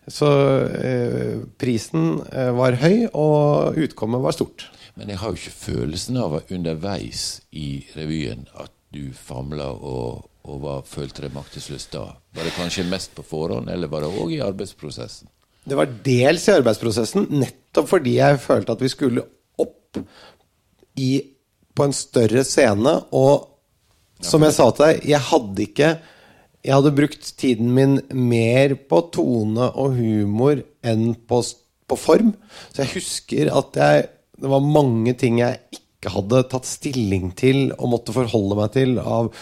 [0.06, 0.30] så
[0.78, 4.68] eh, prisen eh, var høy, og utkommet var stort.
[4.94, 10.60] Men jeg har jo ikke følelsen av underveis i revyen at du famler og og
[10.60, 12.04] hva følte deg maktesløs da?
[12.36, 15.30] Var det kanskje mest på forhånd, eller var det òg i arbeidsprosessen?
[15.64, 19.24] Det var dels i arbeidsprosessen, nettopp fordi jeg følte at vi skulle
[19.60, 20.00] opp
[21.00, 21.10] i,
[21.74, 23.50] på en større scene og
[24.24, 25.88] Som jeg sa til deg, jeg hadde ikke
[26.64, 31.40] Jeg hadde brukt tiden min mer på tone og humor enn på,
[31.90, 32.30] på form.
[32.72, 34.06] Så jeg husker at jeg,
[34.40, 38.96] det var mange ting jeg ikke hadde tatt stilling til og måtte forholde meg til
[39.02, 39.32] av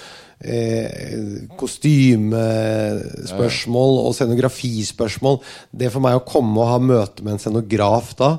[0.44, 5.36] eh, kostymespørsmål og scenografispørsmål.
[5.70, 8.30] Det for meg å komme og ha møte med en scenograf da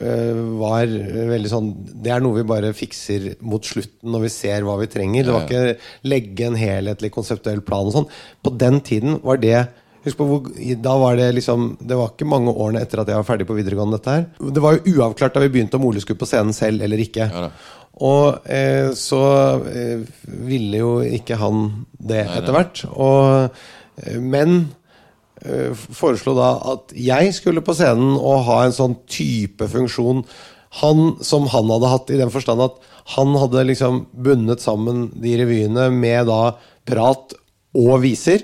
[0.00, 0.86] eh, var
[1.32, 1.68] veldig sånn
[2.04, 5.22] Det er noe vi bare fikser mot slutten når vi ser hva vi trenger.
[5.26, 5.76] Det var ikke
[6.08, 8.10] legge en helhetlig konseptuell plan og sånn.
[8.42, 9.60] På den tiden var det
[10.02, 10.42] Husk på hvor,
[10.82, 13.54] da var Det liksom Det var ikke mange årene etter at jeg var ferdig på
[13.54, 13.98] videregående.
[14.00, 14.24] dette her
[14.56, 17.24] Det var jo uavklart da vi begynte om Ole skulle på scenen selv eller ikke.
[17.30, 17.46] Ja.
[18.00, 19.20] Og eh, så
[19.68, 22.84] eh, ville jo ikke han det etter hvert.
[22.88, 24.72] Eh, men
[25.44, 30.24] eh, foreslo da at jeg skulle på scenen og ha en sånn type funksjon
[30.80, 32.78] han, som han hadde hatt, i den forstand at
[33.12, 36.54] han hadde liksom bundet sammen de revyene med da
[36.88, 37.34] prat
[37.76, 38.40] og viser.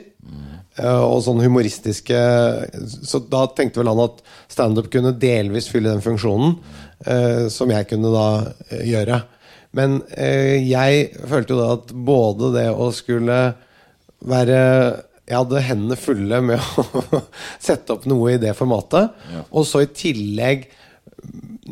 [0.76, 2.18] eh, Og sånn humoristiske
[3.02, 4.20] Så da tenkte vel han at
[4.52, 6.58] standup kunne delvis fylle den funksjonen,
[7.06, 8.28] eh, som jeg kunne da
[8.84, 9.22] gjøre.
[9.78, 13.38] Men eh, jeg følte jo da at både det å skulle
[14.28, 14.58] være
[15.28, 17.20] Jeg hadde hendene fulle med å
[17.68, 19.14] sette opp noe i det formatet.
[19.52, 20.68] Og så i tillegg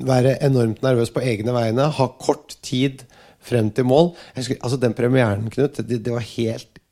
[0.06, 1.88] være enormt nervøs på egne vegne.
[1.98, 3.06] Ha kort tid
[3.46, 4.12] frem til mål.
[4.36, 6.82] Husker, altså Den premieren, Knut, det, det var helt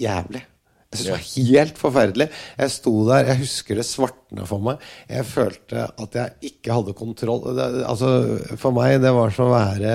[0.00, 0.44] jævlig.
[0.90, 2.26] Jeg synes Det var helt forferdelig.
[2.58, 4.80] Jeg sto der, jeg husker det svartna for meg.
[5.06, 7.44] Jeg følte at jeg ikke hadde kontroll.
[7.54, 8.08] Det, altså,
[8.58, 9.92] For meg, det var som å være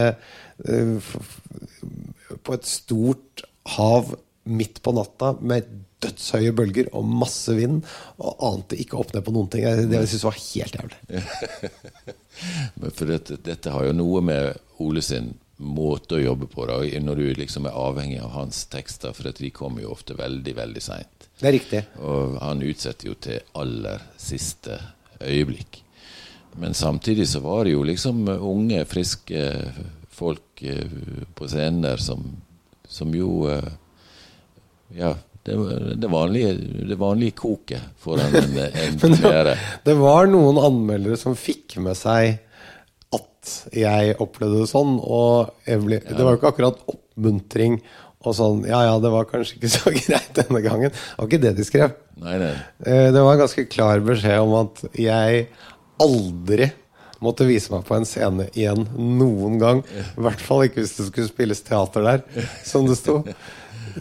[2.46, 3.44] på et stort
[3.76, 4.16] hav
[4.46, 5.70] midt på natta med
[6.06, 7.82] dødshøye bølger og masse vind,
[8.22, 9.66] og ante ikke opp ned på noen ting.
[9.66, 11.24] Det jeg var helt jævlig.
[12.80, 16.82] Men for dette, dette har jo noe med Ole sin måte å jobbe på, da,
[17.02, 20.84] når du liksom er avhengig av hans tekster, for de kommer jo ofte veldig, veldig
[20.84, 21.30] seint.
[21.40, 21.82] Det er riktig.
[22.04, 24.78] Og han utsetter jo til aller siste
[25.24, 25.82] øyeblikk.
[26.60, 29.42] Men samtidig så var det jo liksom unge, friske
[30.16, 30.86] folk eh,
[31.36, 32.24] på scenen der som,
[32.88, 33.72] som jo eh,
[34.96, 35.56] Ja, det,
[36.02, 36.54] det, vanlige,
[36.90, 39.58] det vanlige koket foran en, en premiere.
[39.86, 42.40] Det var noen anmeldere som fikk med seg
[43.14, 44.96] at jeg opplevde det sånn.
[44.98, 45.52] Og
[45.86, 47.78] ble, det var jo ikke akkurat oppmuntring
[48.26, 50.90] og sånn Ja, ja, det var kanskje ikke så greit denne gangen.
[50.90, 51.94] Det var ikke det de skrev.
[52.24, 52.56] Nei, nei.
[52.88, 55.46] Eh, Det var en ganske klar beskjed om at jeg
[56.02, 56.72] aldri
[57.24, 59.84] måtte vise meg på en scene igjen noen gang.
[59.86, 62.26] I hvert fall ikke hvis det skulle spilles teater der,
[62.68, 63.22] som det sto.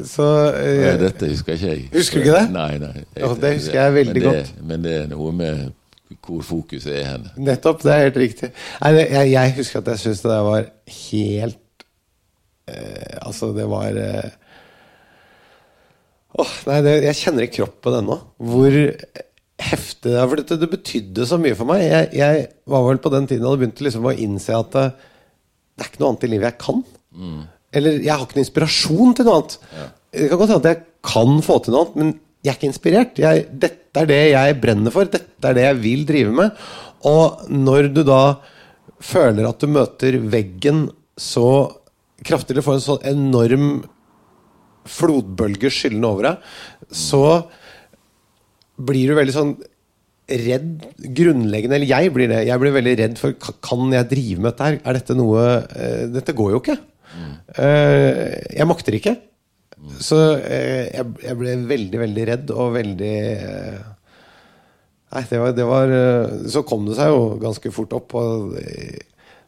[0.03, 0.27] Så
[0.59, 1.87] eh, nei, dette husker ikke jeg.
[1.95, 2.47] Husker du ikke det?
[2.55, 3.05] Nei, nei.
[3.15, 4.55] Ja, det husker jeg veldig men det, godt.
[4.71, 5.65] Men det er noe med
[6.25, 7.29] hvor fokuset er hen.
[7.47, 8.51] Nettopp, det er helt riktig.
[8.83, 11.85] Nei, jeg, jeg husker at jeg syntes det var helt
[12.71, 14.33] eh, Altså, det var eh,
[16.35, 18.79] Åh, nei, det, jeg kjenner i kroppen ennå hvor
[19.63, 20.29] heftig det er.
[20.29, 21.85] For det, det betydde så mye for meg.
[21.87, 24.87] Jeg, jeg var vel på den tiden jeg hadde begynt liksom å innse at det,
[25.75, 26.83] det er ikke noe annet i livet jeg kan.
[27.75, 29.57] Eller jeg har ikke noen inspirasjon til noe annet.
[30.15, 32.13] Det kan godt hende at jeg kan få til noe annet, men
[32.45, 33.23] jeg er ikke inspirert.
[33.23, 35.09] Jeg, dette er det jeg brenner for.
[35.11, 36.61] Dette er det jeg vil drive med.
[37.09, 38.21] Og når du da
[39.05, 40.87] føler at du møter veggen
[41.21, 41.49] så
[42.25, 43.69] kraftig, eller får en sånn enorm
[44.89, 46.49] flodbølge skyllende over deg,
[46.93, 47.23] så
[48.77, 49.55] blir du veldig sånn
[50.25, 52.43] redd grunnleggende Eller jeg blir det.
[52.49, 54.81] Jeg blir veldig redd for Kan jeg drive med dette her?
[54.83, 56.79] Er dette noe uh, Dette går jo ikke.
[57.55, 59.13] Eh, jeg makter ikke.
[60.03, 63.17] Så uh, jeg, jeg ble veldig, veldig redd og veldig
[65.15, 65.93] Nei, det var, det var
[66.51, 68.17] Så kom det seg jo ganske fort opp.
[68.19, 68.57] Og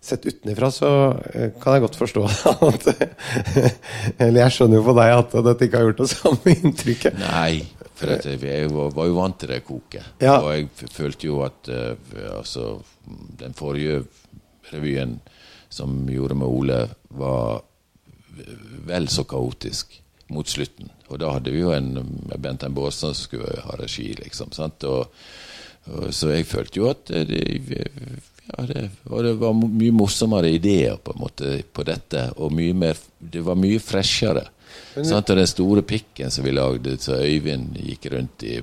[0.07, 0.91] sett utenifra så
[1.59, 2.23] kan jeg godt forstå
[2.69, 2.87] at
[4.23, 7.19] Eller jeg skjønner jo på deg at dette ikke har gjort det samme inntrykket.
[7.25, 7.65] Nei,
[7.97, 10.13] for jeg var, jo vant til det koket.
[10.21, 10.39] Ja.
[10.43, 11.95] Og jeg følte jo at eh,
[12.37, 12.77] altså,
[13.41, 14.03] den forrige
[14.73, 15.19] revyen
[15.73, 16.81] som gjorde med Ole,
[17.17, 17.63] var
[18.87, 19.97] vel så kaotisk
[20.33, 20.91] mot slutten.
[21.09, 21.93] Og da hadde vi jo en
[22.39, 22.75] Bent M.
[22.75, 24.53] Baastad som skulle ha regi, liksom.
[24.57, 24.85] Sant?
[24.89, 25.13] Og,
[25.87, 27.45] og, så jeg følte jo at det,
[28.47, 32.99] ja, det, det var mye morsommere ideer på en måte på dette, og mye mer,
[33.19, 34.47] det var mye freshere.
[35.05, 35.31] Sant?
[35.31, 38.57] Og den store pikken som vi lagde, så Øyvind gikk rundt i,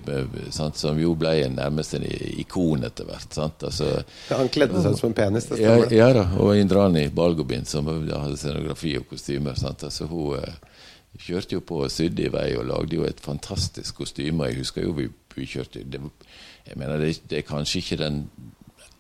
[0.56, 0.80] sant?
[0.80, 3.30] som jo ble nærmest en ikon etter hvert.
[3.36, 3.66] Sant?
[3.70, 3.92] Altså,
[4.32, 5.50] Han kledde seg som en penis.
[5.52, 9.60] Det ja, ja da, og Indrani Balgobin, som hadde scenografi og kostymer.
[9.60, 9.86] Sant?
[9.86, 10.74] Altså, hun uh,
[11.22, 14.50] kjørte jo på og sydde i vei og lagde jo et fantastisk kostyme.
[14.50, 16.02] Jeg husker jo vi, vi kjørte det,
[16.66, 18.26] Jeg mener, det, det er kanskje ikke den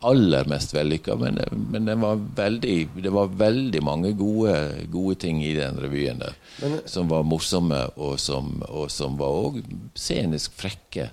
[0.09, 1.39] aller mest vellykka, men,
[1.71, 4.55] men det, var veldig, det var veldig mange gode,
[4.93, 6.37] gode ting i den revyen der.
[6.61, 9.59] Men, som var morsomme, og som, og som var òg
[9.97, 11.09] scenisk frekke.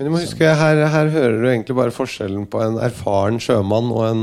[0.00, 3.90] Men du må huske, her, her, hører du egentlig bare forskjellen på en erfaren sjømann
[3.92, 4.22] og en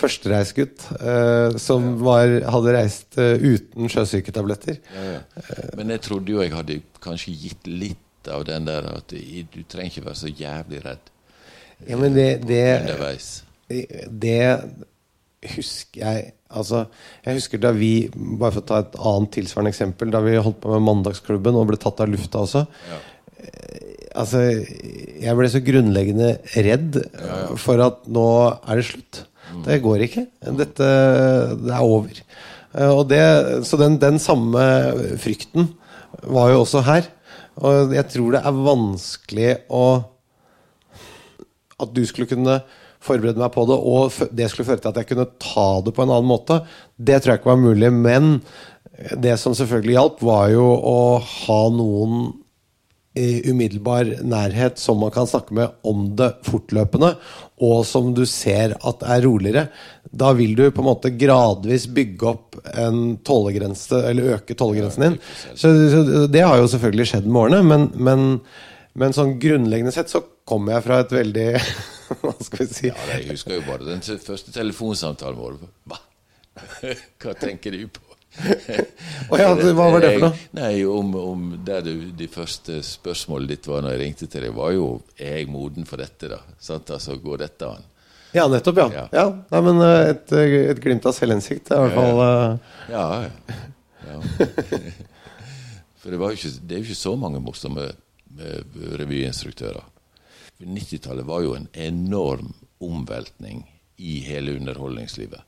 [0.00, 4.78] førstereisgutt eh, som var, hadde reist eh, uten sjøsyketabletter.
[4.96, 5.66] Ja, ja.
[5.76, 9.92] Men jeg trodde jo jeg hadde kanskje gitt litt av den der at du trenger
[9.92, 11.09] ikke være så jævlig redd.
[11.88, 12.64] Ja, men det, det,
[14.10, 14.42] det
[15.56, 16.80] husker jeg Altså,
[17.22, 20.10] jeg husker da vi Bare for å ta et annet tilsvarende eksempel.
[20.10, 22.64] Da vi holdt på med Mandagsklubben og ble tatt av lufta også.
[22.90, 22.98] Ja.
[24.18, 24.40] Altså,
[25.22, 26.32] jeg ble så grunnleggende
[26.66, 27.58] redd ja, ja.
[27.60, 29.20] for at nå er det slutt.
[29.52, 29.60] Mm.
[29.68, 30.24] Det går ikke.
[30.58, 30.88] Dette
[31.62, 32.18] Det er over.
[32.90, 33.22] Og det,
[33.66, 34.66] så den, den samme
[35.22, 35.70] frykten
[36.26, 37.06] var jo også her.
[37.62, 39.84] Og jeg tror det er vanskelig å
[41.82, 42.60] at du skulle kunne
[43.00, 46.04] forberede meg på det, og det skulle føre til at jeg kunne ta det på
[46.04, 46.60] en annen måte,
[47.00, 47.92] det tror jeg ikke var mulig.
[47.96, 48.30] Men
[49.16, 52.30] det som selvfølgelig hjalp, var jo å ha noen
[53.18, 57.14] i umiddelbar nærhet som man kan snakke med om det fortløpende,
[57.60, 59.66] og som du ser at er roligere.
[60.10, 65.18] Da vil du på en måte gradvis bygge opp en tålegrense, eller øke tålegrensen din.
[65.58, 65.72] Så,
[66.30, 68.28] det har jo selvfølgelig skjedd med årene, men, men
[68.98, 71.48] men sånn grunnleggende sett så kommer jeg fra et veldig
[72.20, 72.88] Hva skal vi si?
[72.90, 75.58] Ja, Jeg husker jo bare den første telefonsamtalen vår.
[75.86, 76.00] Hva?
[77.22, 78.02] Hva tenker du på?
[79.30, 80.42] oh, ja, hva var det for noe?
[80.54, 84.54] Nei, om, om der du, De første spørsmålet ditt var når jeg ringte til deg,
[84.54, 84.84] var jo
[85.18, 86.30] er jeg moden for dette.
[86.30, 86.38] da?
[86.62, 86.92] Sant?
[86.94, 87.86] Altså, Går dette an?
[88.34, 88.78] Ja, nettopp.
[88.78, 88.88] Ja.
[88.94, 89.06] ja.
[89.14, 89.26] ja.
[89.50, 90.34] Nei, men eh, et,
[90.70, 92.76] et glimt av selvinnsikt er i hvert fall uh...
[92.90, 93.06] Ja.
[94.06, 94.20] ja.
[96.00, 97.90] For det, ikke, det er jo ikke så mange morsomme
[99.00, 99.84] revyinstruktører.
[100.60, 103.64] 90-tallet var jo en enorm omveltning
[103.96, 105.40] i hele underholdningslivet.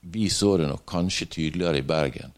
[0.00, 2.32] Vi så det nok kanskje tydeligere i Bergen,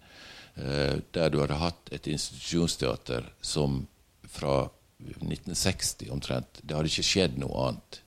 [0.55, 3.87] eh, der du hadde hatt et institusjonsteater som
[4.24, 4.68] fra
[5.00, 8.00] 1960 omtrent Det hadde ikke skjedd noe annet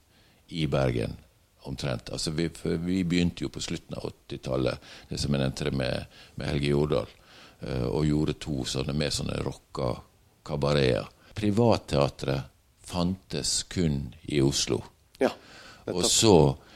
[0.54, 1.16] i Bergen
[1.64, 2.10] omtrent.
[2.10, 6.50] Altså vi, vi begynte jo på slutten av 80-tallet, det som jeg nevnte med, med
[6.50, 7.14] Helge Jordal,
[7.62, 9.96] eh, og gjorde to sånne mer sånne rocka
[10.46, 11.10] kabareter.
[11.34, 12.52] Privatteatret
[12.84, 14.82] fantes kun i Oslo.
[15.20, 15.32] Ja,
[15.90, 16.36] og så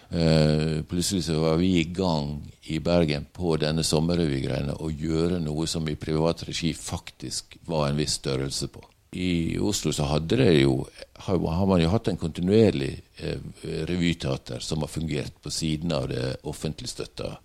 [0.10, 2.39] eh, plutselig så var vi i gang
[2.72, 8.00] i Bergen på denne sommerrevygreiene å gjøre noe som i privat regi faktisk var en
[8.00, 8.84] viss størrelse på.
[9.17, 10.82] I Oslo så hadde det jo,
[11.26, 12.91] har, man jo hatt en kontinuerlig
[13.24, 13.39] eh,
[13.88, 17.38] revyteater som har fungert på siden av det offentlig støtta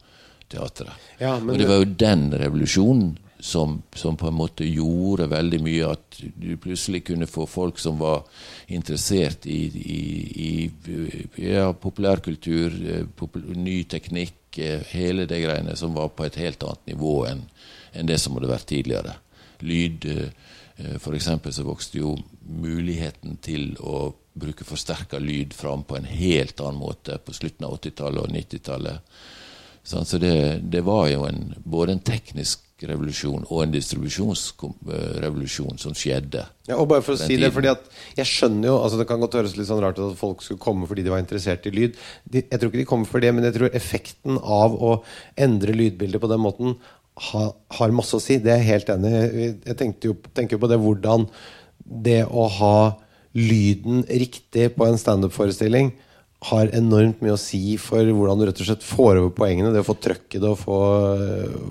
[0.51, 0.92] teatret.
[1.22, 5.88] Ja, og det var jo den revolusjonen som, som, på en måte gjorde veldig mye.
[5.90, 8.22] At du plutselig kunne få folk som var
[8.70, 10.05] interessert i, i,
[10.46, 16.38] i ja, populærkultur, eh, popul ny teknikk, eh, hele det greiene som var på et
[16.38, 17.42] helt annet nivå enn,
[17.98, 19.18] en det som hadde vært tidligere.
[19.66, 21.31] Lyd, eh, f.eks.
[21.50, 22.14] så vokste jo
[22.46, 27.81] muligheten til å bruke forsterka lyd fram på en helt annen måte på slutten av
[27.81, 29.14] 80-tallet og 90-tallet.
[29.83, 36.42] Så det, det, var jo en, både en teknisk revolusjon og en distribusjonsrevolusjon som skjedde.
[36.68, 37.45] Ja, og bare for å si tiden.
[37.47, 37.83] det, fordi at
[38.18, 40.62] jeg skjønner jo altså Det kan godt høres litt sånn rart ut at folk skulle
[40.62, 41.92] komme fordi de var interessert i lyd.
[42.25, 44.90] De, jeg tror ikke de kommer for det, men jeg tror effekten av å
[45.37, 46.68] endre lydbildet på den måten
[47.31, 47.42] ha,
[47.79, 48.35] har masse å si.
[48.42, 49.14] Det er jeg helt enig i.
[49.68, 49.75] Jeg
[50.09, 51.21] jo, tenker jo på det hvordan
[51.83, 52.79] det å ha
[53.37, 55.92] lyden riktig på en standup-forestilling
[56.42, 59.70] har enormt mye å si for hvordan du rett og slett får over poengene.
[59.74, 60.78] Det å få trøkket det og få,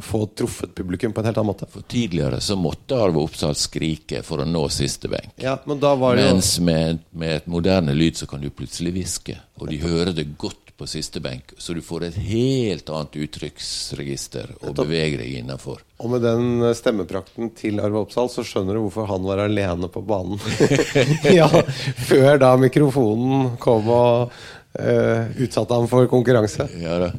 [0.05, 1.67] få, truffet publikum på en helt annen måte.
[1.71, 5.35] For Tidligere så måtte Arve Oppsal skrike for å nå siste benk.
[5.43, 8.95] Ja, men da var det Mens med, med, et moderne lyd så kan du plutselig
[8.95, 11.51] hviske, og de hører det godt på siste benk.
[11.61, 15.83] Så du får et helt annet uttrykksregister å bevege deg innafor.
[16.01, 20.01] Og med den stemmeprakten til Arve Oppsal, så skjønner du hvorfor han var alene på
[20.01, 20.41] banen.
[21.41, 21.51] ja,
[22.07, 24.33] Før da mikrofonen kom og
[24.79, 26.67] uh, utsatte ham for konkurranse.
[26.81, 27.11] Ja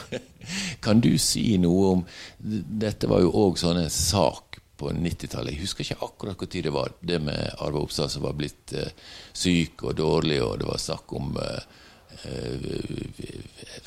[0.84, 2.00] kan du si noe om
[2.38, 5.52] Dette var jo òg sånn en sak på 90-tallet.
[5.52, 6.94] Jeg husker ikke akkurat hvor tid det var.
[7.04, 8.88] Det med Arve Oppstad som var blitt uh,
[9.36, 11.60] syk og dårlig, og det var snakk om uh,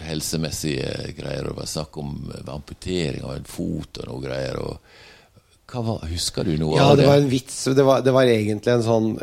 [0.06, 1.48] helsemessige greier.
[1.48, 2.14] Og det var snakk om
[2.46, 4.62] amputering av en fot og noe greier.
[4.62, 4.78] og
[5.74, 7.02] var, husker du noe ja, av det?
[7.02, 7.64] Ja, det var en vits.
[7.66, 9.14] Det var, det var egentlig en sånn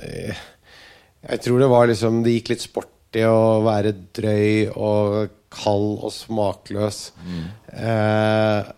[1.21, 6.05] Jeg tror det var liksom Det gikk litt sport artig å være drøy og kald
[6.07, 7.13] og smakløs.
[7.27, 7.47] Mm.
[7.75, 8.71] Eh,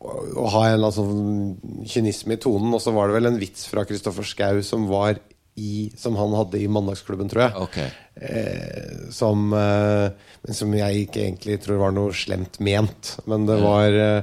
[0.00, 2.74] og ha en eller annen sånn kynisme i tonen.
[2.74, 5.20] Og så var det vel en vits fra Kristoffer Schou som var
[5.60, 7.66] i, som han hadde i Mandagsklubben, tror jeg.
[7.66, 7.90] Okay.
[8.16, 10.10] Eh, som, eh,
[10.42, 13.18] men som jeg ikke egentlig tror var noe slemt ment.
[13.26, 14.22] Men det var, eh,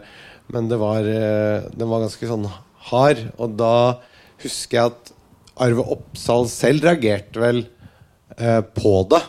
[0.51, 2.49] men det var eh, Den var ganske sånn
[2.89, 3.23] hard.
[3.37, 4.01] Og da
[4.41, 5.13] husker jeg at
[5.61, 7.65] Arve Oppsal selv reagerte vel
[8.37, 9.21] eh, på det.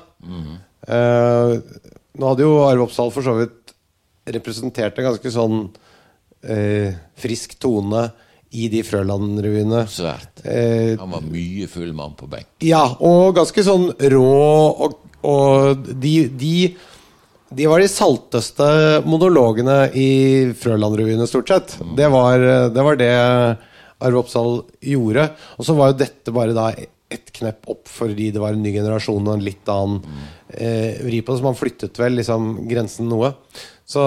[0.88, 1.52] Eh,
[2.18, 3.74] nå hadde jo Arve Oppsal for så vidt
[4.28, 5.60] representert en ganske sånn
[6.44, 8.08] eh, frisk tone
[8.58, 9.84] i de Frøland-revyene.
[9.92, 10.42] Svært.
[10.48, 12.48] Eh, Han var mye full mann på benk.
[12.64, 14.28] ja, og ganske sånn rå,
[14.86, 16.54] og, og de, de
[17.48, 18.64] de var de salteste
[19.08, 21.70] monologene i Frøland-revyene, stort sett.
[21.96, 23.08] Det var det, var det
[24.04, 25.24] Arve Oppsal gjorde.
[25.56, 26.66] Og så var jo dette bare da
[27.08, 30.02] ett knepp opp fordi det var en ny generasjon og en litt annen
[30.48, 31.38] eh, vri på det.
[31.40, 33.32] Så man flyttet vel liksom grensen noe.
[33.88, 34.02] Så,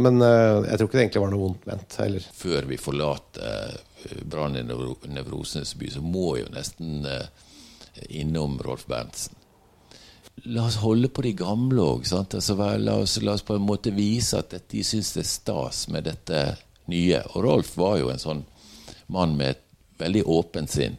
[0.00, 2.28] men eh, jeg tror ikke det egentlig var noe vondt ment heller.
[2.38, 7.26] Før vi forlater eh, Brann i Nevro- Nevrosenes by, så må jo nesten eh,
[8.22, 9.36] innom Rolf Berntsen.
[10.52, 12.04] La oss holde på de gamle òg.
[12.12, 16.04] Altså, la, la oss på en måte vise at de syns det er stas med
[16.08, 16.42] dette
[16.92, 17.22] nye.
[17.34, 18.42] Og Rolf var jo en sånn
[19.12, 19.62] mann med et
[20.00, 20.98] veldig åpent sinn,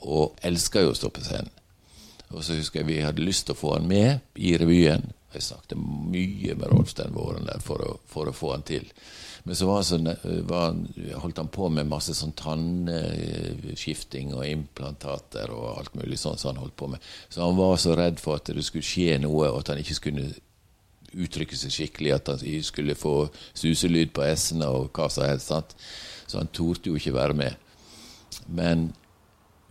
[0.00, 1.54] og elska jo å stå på scenen.
[2.28, 5.06] Og så husker jeg vi hadde lyst til å få han med i revyen.
[5.32, 8.84] Jeg snakket mye med Rolf den våren der for å, for å få han til.
[9.48, 9.98] Men så var han så,
[10.48, 10.76] var
[11.22, 16.60] holdt han på med masse sånn tannskifting og implantater og alt mulig sånn som han
[16.64, 17.04] holdt på med.
[17.32, 19.96] Så han var så redd for at det skulle skje noe, og at han ikke
[19.96, 20.26] skulle
[21.16, 23.14] uttrykke seg skikkelig, at han skulle få
[23.56, 25.48] suselyd på s-ene og hva som helst.
[25.48, 25.76] Sant?
[26.28, 27.56] Så han torde jo ikke være med.
[28.52, 28.90] Men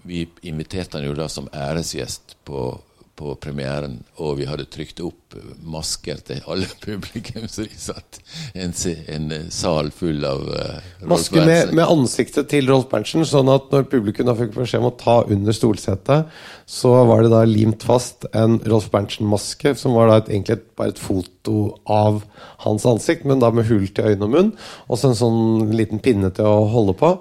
[0.08, 2.70] vi inviterte han jo da som æresgjest på,
[3.18, 5.36] på premieren, og vi hadde trykt opp
[5.68, 8.20] masker til alle publikum, så de satt
[8.58, 8.74] en,
[9.14, 13.68] en eh, sal full av uh, Maske med, med ansiktet til Rolf Berntsen, sånn at
[13.74, 16.32] når publikum da fikk beskjed om å ta under stolsetet,
[16.68, 20.95] så var det da limt fast en Rolf Berntsen-maske, som var da et, egentlig bare
[20.95, 22.24] et foto av
[22.64, 24.55] hans ansikt, men da med hull til øyne og munn,
[24.88, 27.14] og så en sånn liten pinne til å holde på.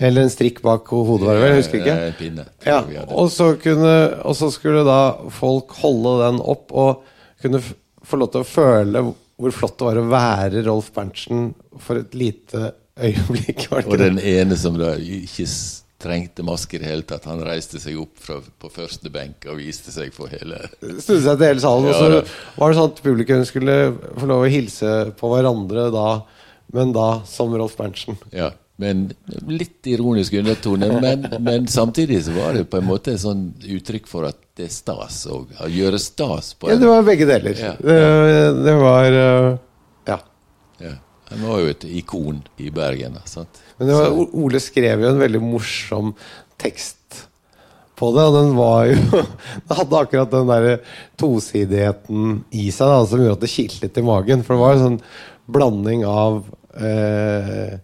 [0.00, 1.50] Eller en strikk bak hodet, var det vel?
[1.52, 1.96] Jeg husker ikke.
[2.06, 2.46] En pinne.
[2.64, 2.78] Ja,
[3.12, 5.00] og så, kunne, og så skulle da
[5.34, 7.02] folk holde den opp og
[7.42, 9.04] kunne få lov til å føle
[9.42, 13.66] hvor flott det var å være Rolf Berntsen for et lite øyeblikk.
[13.82, 15.48] Og den ene som da ikke
[16.02, 19.60] trengte maske i det hele tatt, han reiste seg opp fra, på første benk og
[19.60, 20.58] viste seg for hele
[21.04, 23.76] Snudde seg til hele salen, og så var det sånn at publikum skulle
[24.18, 26.08] få lov å hilse på hverandre da,
[26.74, 28.18] men da som Rolf Berntsen.
[28.34, 28.50] Ja,
[28.80, 33.22] med en litt ironisk undertone, men, men samtidig så var det på en måte et
[33.22, 37.28] sånn uttrykk for at det er stas å gjøre stas på Ja, det var begge
[37.28, 37.56] deler.
[37.56, 37.74] Ja.
[37.78, 37.98] Det,
[38.64, 39.50] det var øh,
[40.08, 40.18] Ja.
[40.82, 40.94] ja.
[41.32, 43.16] Han var jo et ikon i Bergen.
[43.28, 43.62] Sant?
[43.78, 46.12] Men var, Ole skrev jo en veldig morsom
[46.60, 46.98] tekst
[47.96, 49.22] på det, og den var jo
[49.68, 50.68] Den hadde akkurat den der
[51.20, 54.44] tosidigheten i seg da, som gjorde at det kilte litt i magen.
[54.44, 55.00] For det var en sånn
[55.52, 56.42] blanding av
[56.76, 57.78] eh,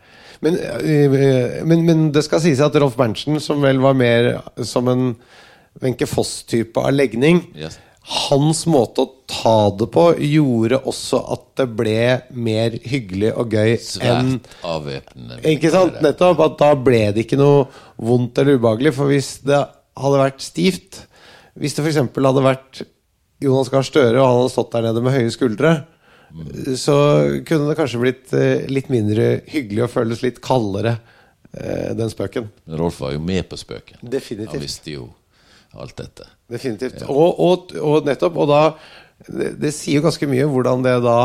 [0.45, 4.35] men, eh, men, men det skal sies at Rolf Berntsen, som vel var mer
[4.67, 5.13] som en
[5.83, 7.77] Wenche Foss-type av legning, Yes.
[8.09, 11.97] hans måte å ta det på gjorde også at det ble
[12.33, 14.39] mer hyggelig og gøy enn
[15.53, 15.99] ikke sant?
[16.03, 16.41] Nettopp.
[16.47, 17.67] At da ble det ikke noe
[18.01, 18.95] vondt eller ubehagelig.
[18.97, 19.61] For hvis det
[19.99, 21.03] hadde vært stivt
[21.59, 21.97] Hvis det f.eks.
[22.15, 22.83] hadde vært
[23.43, 25.73] Jonas Gahr Støre, og han hadde stått der nede med høye skuldre,
[26.77, 26.97] så
[27.49, 30.99] kunne det kanskje blitt eh, litt mindre hyggelig og føles litt kaldere,
[31.53, 32.51] eh, den spøken.
[32.69, 34.01] Men Rolf var jo med på spøken.
[34.03, 34.55] Definitivt.
[34.57, 35.09] Han visste jo
[35.79, 36.29] alt dette.
[36.49, 37.03] Definitivt.
[37.09, 38.63] Og, og, og nettopp, og da
[39.27, 41.19] det, det sier jo ganske mye hvordan det da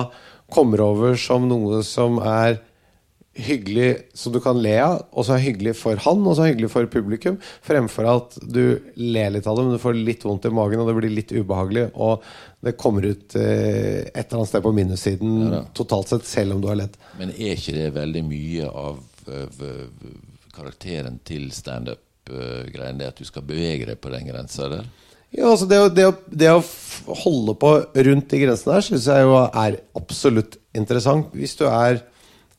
[0.54, 2.60] kommer over som noe som er
[3.34, 6.52] hyggelig, som du kan le av, og så er hyggelig for han, og så er
[6.52, 10.46] hyggelig for publikum, fremfor at du ler litt av det, men du får litt vondt
[10.46, 12.22] i magen, og det blir litt ubehagelig, og
[12.64, 16.70] det kommer ut eh, et eller annet sted på minussiden totalt sett, selv om du
[16.70, 17.00] har ledd.
[17.20, 19.02] Men er ikke det veldig mye av
[19.34, 19.82] øh,
[20.54, 24.86] karakteren til standup-greien, det at du skal bevege deg på den grensa der?
[25.34, 26.62] Ja, altså det, å, det, å, det å
[27.26, 27.74] holde på
[28.06, 31.34] rundt de grensene her syns jeg jo er absolutt interessant.
[31.34, 32.04] Hvis du er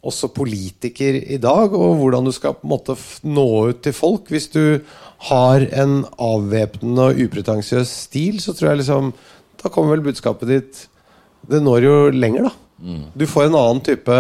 [0.05, 4.29] også politiker i dag, og hvordan du skal på en måte nå ut til folk.
[4.33, 4.81] Hvis du
[5.31, 9.15] har en avvæpnende og upretensiøs stil, så tror jeg liksom
[9.65, 10.81] Da kommer vel budskapet ditt
[11.49, 12.53] Det når jo lenger, da.
[13.17, 14.17] Du får en annen type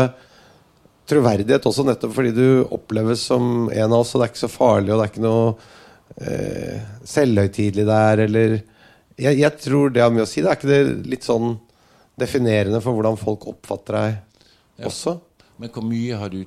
[1.11, 4.49] troverdighet også, nettopp fordi du oppleves som en av oss, og det er ikke så
[4.49, 5.51] farlig, og det er ikke noe
[6.17, 8.55] eh, selvhøytidelig der, eller
[9.21, 10.41] jeg, jeg tror det har mye å si.
[10.41, 11.59] Det er ikke det litt sånn
[12.21, 15.19] definerende for hvordan folk oppfatter deg også?
[15.57, 16.45] Men hvor mye har du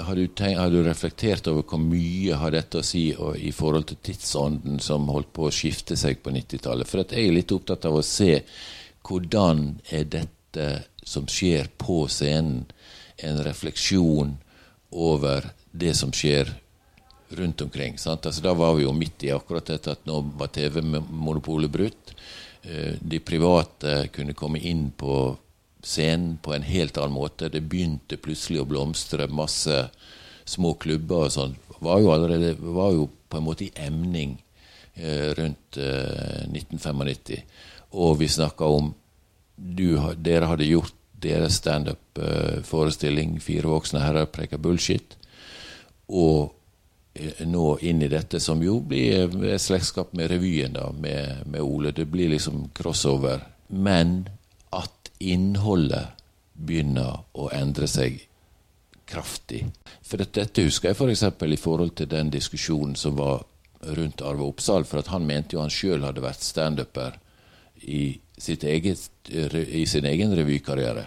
[0.00, 3.90] har, du tenkt, har, du reflektert over hvor mye har dette å si i forhold
[3.90, 6.88] til tidsånden som holdt på å skifte seg på 90-tallet?
[6.88, 8.38] For jeg er litt opptatt av å se
[9.04, 10.68] hvordan er dette
[11.04, 12.64] som skjer på scenen,
[13.20, 14.32] en refleksjon
[14.90, 16.48] over det som skjer
[17.36, 17.94] rundt omkring.
[17.94, 22.14] Altså, da var vi jo midt i akkurat dette at nå var TV-monopolet brutt.
[22.62, 25.36] Eh, de private kunne komme inn på
[25.84, 27.50] scenen på en helt annen måte.
[27.52, 29.28] Det begynte plutselig å blomstre.
[29.28, 29.88] Masse
[30.48, 31.54] små klubber og sånn.
[31.84, 34.36] Var jo allerede var jo på en måte i emning
[34.94, 37.42] eh, rundt eh, 1995.
[38.00, 38.92] Og vi snakka om
[39.54, 45.16] du, Dere hadde gjort deres standup-forestilling eh, 'Fire voksne herrer preker bullshit'.
[46.08, 46.54] Og
[47.14, 51.62] eh, nå inn i dette, som jo blir et slektskap med revyen da, med, med
[51.62, 51.92] Ole.
[51.92, 53.44] Det blir liksom crossover.
[53.68, 54.24] Men
[55.32, 56.14] innholdet
[56.54, 58.20] begynner å endre seg
[59.08, 59.64] kraftig.
[60.04, 61.24] For dette husker jeg f.eks.
[61.38, 63.44] For i forhold til den diskusjonen som var
[63.96, 64.86] rundt Arve Oppsal.
[64.88, 67.18] For han mente jo han sjøl hadde vært standuper
[67.82, 71.06] i, i sin egen revykarriere.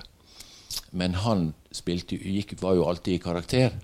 [0.91, 3.77] Men han spilte, gikk, var jo alltid i karakter.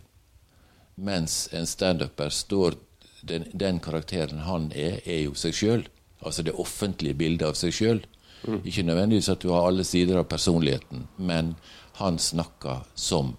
[0.96, 2.78] Mens en standuper står
[3.24, 5.86] den, den, karakteren han er, er jo seg sjøl.
[6.24, 8.04] Altså det offentlige bildet av seg sjøl.
[8.44, 8.60] Mm.
[8.68, 11.54] Ikke nødvendigvis at du har alle sider av personligheten, men
[12.00, 13.36] han snakka som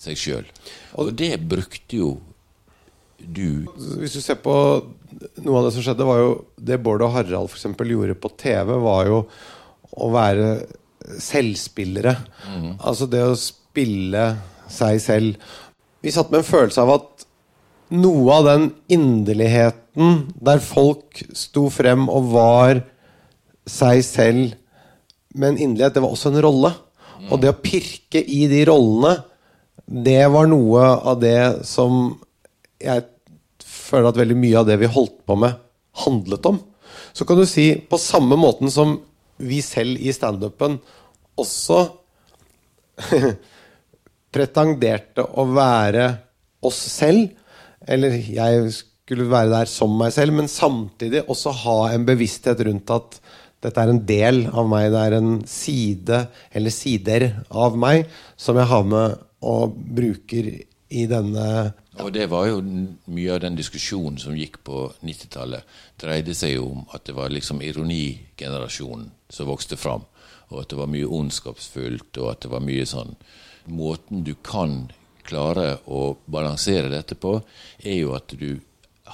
[0.00, 0.50] seg sjøl.
[0.98, 2.10] Og det brukte jo
[3.20, 3.66] du
[4.00, 4.52] Hvis du ser på
[5.44, 7.66] noe av det som skjedde, var jo det Bård og Harald f.eks.
[7.68, 9.18] gjorde på TV, var jo
[9.92, 10.46] å være
[11.20, 12.14] selvspillere.
[12.48, 12.70] Mm.
[12.78, 14.24] Altså det å spille
[14.72, 15.50] seg selv.
[16.00, 17.26] Vi satt med en følelse av at
[17.90, 22.82] noe av den inderligheten der folk sto frem og var
[23.70, 24.54] seg selv
[25.34, 26.72] med en inderlighet, det var også en rolle.
[27.30, 29.14] Og det å pirke i de rollene,
[29.90, 32.14] det var noe av det som
[32.80, 33.04] jeg
[33.66, 35.56] føler at veldig mye av det vi holdt på med,
[36.04, 36.60] handlet om.
[37.12, 38.98] Så kan du si på samme måten som
[39.40, 40.78] vi selv i standupen
[41.40, 41.80] også
[44.34, 46.06] pretenderte å være
[46.66, 47.30] oss selv,
[47.88, 52.92] eller jeg skulle være der som meg selv, men samtidig også ha en bevissthet rundt
[52.94, 53.18] at
[53.60, 54.88] dette er en del av meg.
[54.92, 56.22] Det er en side,
[56.56, 58.06] eller sider, av meg
[58.40, 60.50] som jeg har med og bruker
[60.90, 61.46] i denne
[61.90, 62.04] ja.
[62.06, 65.66] Og det var jo mye av den diskusjonen som gikk på 90-tallet.
[66.00, 70.06] Dreide seg jo om at det var liksom ironigenerasjonen som vokste fram.
[70.50, 73.14] Og at det var mye ondskapsfullt, og at det var mye sånn
[73.70, 74.88] Måten du kan
[75.28, 77.34] klare å balansere dette på,
[77.84, 78.62] er jo at du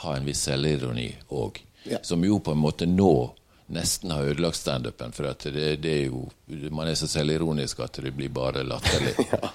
[0.05, 1.59] har en viss selvironi òg.
[1.91, 1.99] Ja.
[2.07, 3.35] Som jo på en måte nå
[3.73, 5.13] nesten har ødelagt standupen.
[5.15, 6.27] For det, det, er jo
[6.75, 9.15] Man er så selvironisk at det blir bare latterlig.
[9.33, 9.53] ja.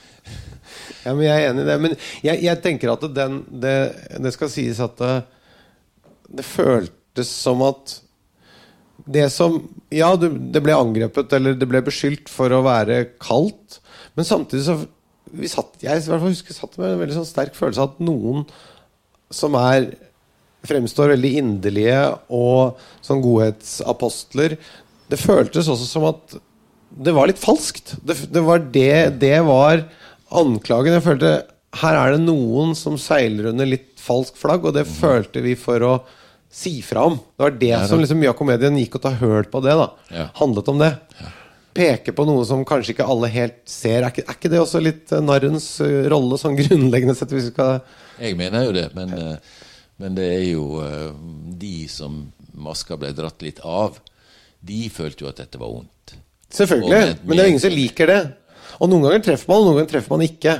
[1.06, 1.14] ja.
[1.14, 1.78] men jeg er enig i det.
[1.86, 1.98] Men
[2.28, 3.76] jeg, jeg tenker at den, det,
[4.20, 5.18] det, skal sies at det,
[6.30, 8.00] det, føltes som at
[9.12, 13.80] det som Ja, det ble angrepet, eller det ble beskyldt for å være kaldt,
[14.16, 14.76] men samtidig så
[15.32, 17.94] vi satt, Jeg i hvert fall husker satt med en veldig sånn sterk følelse av
[17.94, 18.44] at noen
[19.32, 19.94] som er
[20.68, 22.00] fremstår veldig inderlige
[22.34, 24.58] og som godhetsapostler.
[25.12, 26.38] Det føltes også som at
[26.92, 27.96] det var litt falskt.
[28.04, 29.86] Det, det, var det, det var
[30.32, 30.98] anklagen.
[30.98, 31.34] Jeg følte
[31.82, 34.96] her er det noen som seiler under litt falsk flagg, og det mm.
[34.98, 35.94] følte vi for å
[36.52, 37.16] si fra om.
[37.16, 39.78] Det var det ja, som liksom mye av komedien gikk og ta høl på det.
[39.80, 40.26] da ja.
[40.42, 40.92] Handlet om det.
[41.22, 41.32] Ja.
[41.72, 44.02] Peke på noe som kanskje ikke alle helt ser.
[44.02, 47.32] Er ikke, er ikke det også litt uh, narrens uh, rolle, sånn grunnleggende sett?
[47.32, 49.61] Jeg mener jo det, men uh,
[50.02, 51.12] men det er jo uh,
[51.62, 52.24] de som
[52.62, 54.00] maska ble dratt litt av,
[54.62, 56.16] de følte jo at dette var vondt.
[56.52, 58.22] Selvfølgelig, men det er ingen som liker det.
[58.82, 60.56] Og noen ganger treffer man, og noen ganger treffer man ikke.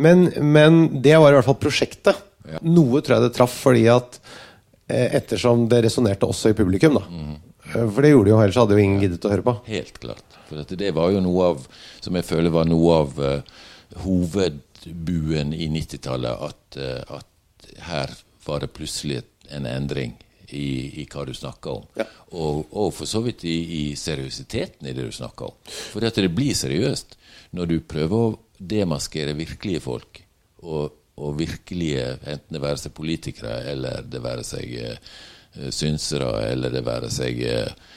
[0.00, 0.24] Men,
[0.54, 2.20] men det var i hvert fall prosjektet.
[2.44, 2.60] Ja.
[2.66, 7.04] Noe tror jeg det traff fordi at eh, ettersom det resonnerte også i publikum, da.
[7.08, 7.36] Mm.
[7.74, 9.56] For det gjorde det jo, ellers hadde jo ingen giddet å høre på.
[9.70, 10.38] Helt klart.
[10.48, 11.64] For det var jo noe av
[12.04, 13.62] som jeg føler var noe av uh,
[14.04, 16.44] hovedbuen i 90-tallet.
[16.50, 18.12] At, uh, at her
[18.46, 19.22] var det plutselig
[19.54, 20.14] en endring
[20.48, 21.86] i, i hva du snakker om.
[21.98, 22.06] Ja.
[22.34, 25.72] Og, og, for så vidt i, i, seriøsiteten i det du snakker om.
[25.92, 27.16] For det blir seriøst
[27.54, 30.22] når du prøver å demaskere virkelige folk.
[30.64, 36.72] Og, og virkelige, enten det være seg politikere, eller det være seg uh, synsere, eller
[36.74, 37.92] det være seg uh,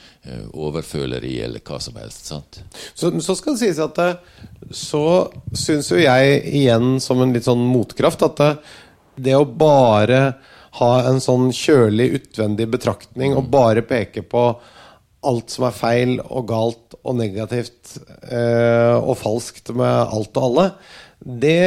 [0.52, 2.28] overføleri, eller hva som helst.
[2.28, 2.60] sant?
[2.92, 3.98] Så, så skal det sies at
[4.74, 5.02] så
[5.56, 8.44] syns jo jeg igjen, som en litt sånn motkraft, at
[9.22, 10.22] det, å bare
[10.78, 14.50] ha en sånn kjølig utvendig betraktning og bare peke på
[15.28, 17.96] alt som er feil og galt og negativt
[18.30, 20.66] eh, og falskt med alt og alle,
[21.18, 21.58] det,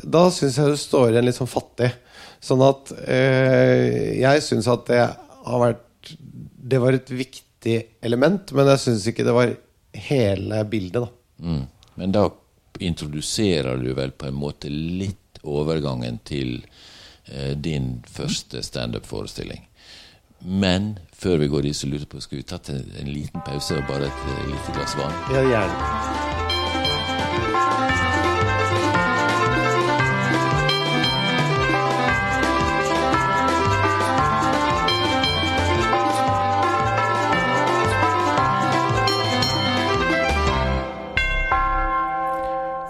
[0.00, 1.90] da syns jeg du står igjen litt sånn fattig.
[2.44, 5.82] Sånn at eh, jeg syns at det har vært
[6.64, 9.52] Det var et viktig element, men jeg syns ikke det var
[10.08, 11.44] hele bildet, da.
[11.44, 11.62] Mm.
[12.00, 12.24] Men da
[12.80, 16.62] introduserer du vel på en måte litt overgangen til
[17.56, 19.62] din første standup-forestilling.
[20.44, 23.40] Men før vi går dit, så lurer jeg på Skal vi tatt en, en liten
[23.46, 25.14] pause og bare et, et lite glass vann?
[25.32, 26.32] Ja, gjerne.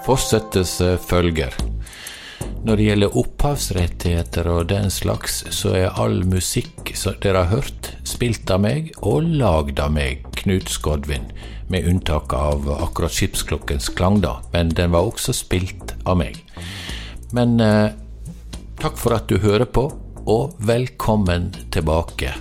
[0.04, 1.73] Fortsettelse følger.
[2.64, 7.90] Når det gjelder opphavsrettigheter og den slags, så er all musikk som dere har hørt,
[8.08, 11.26] spilt av meg og lagd av meg, Knut Skodvin,
[11.68, 16.40] med unntak av akkurat skipsklokkens klang, da, men den var også spilt av meg.
[17.36, 17.92] Men eh,
[18.80, 19.90] takk for at du hører på,
[20.24, 22.32] og velkommen tilbake.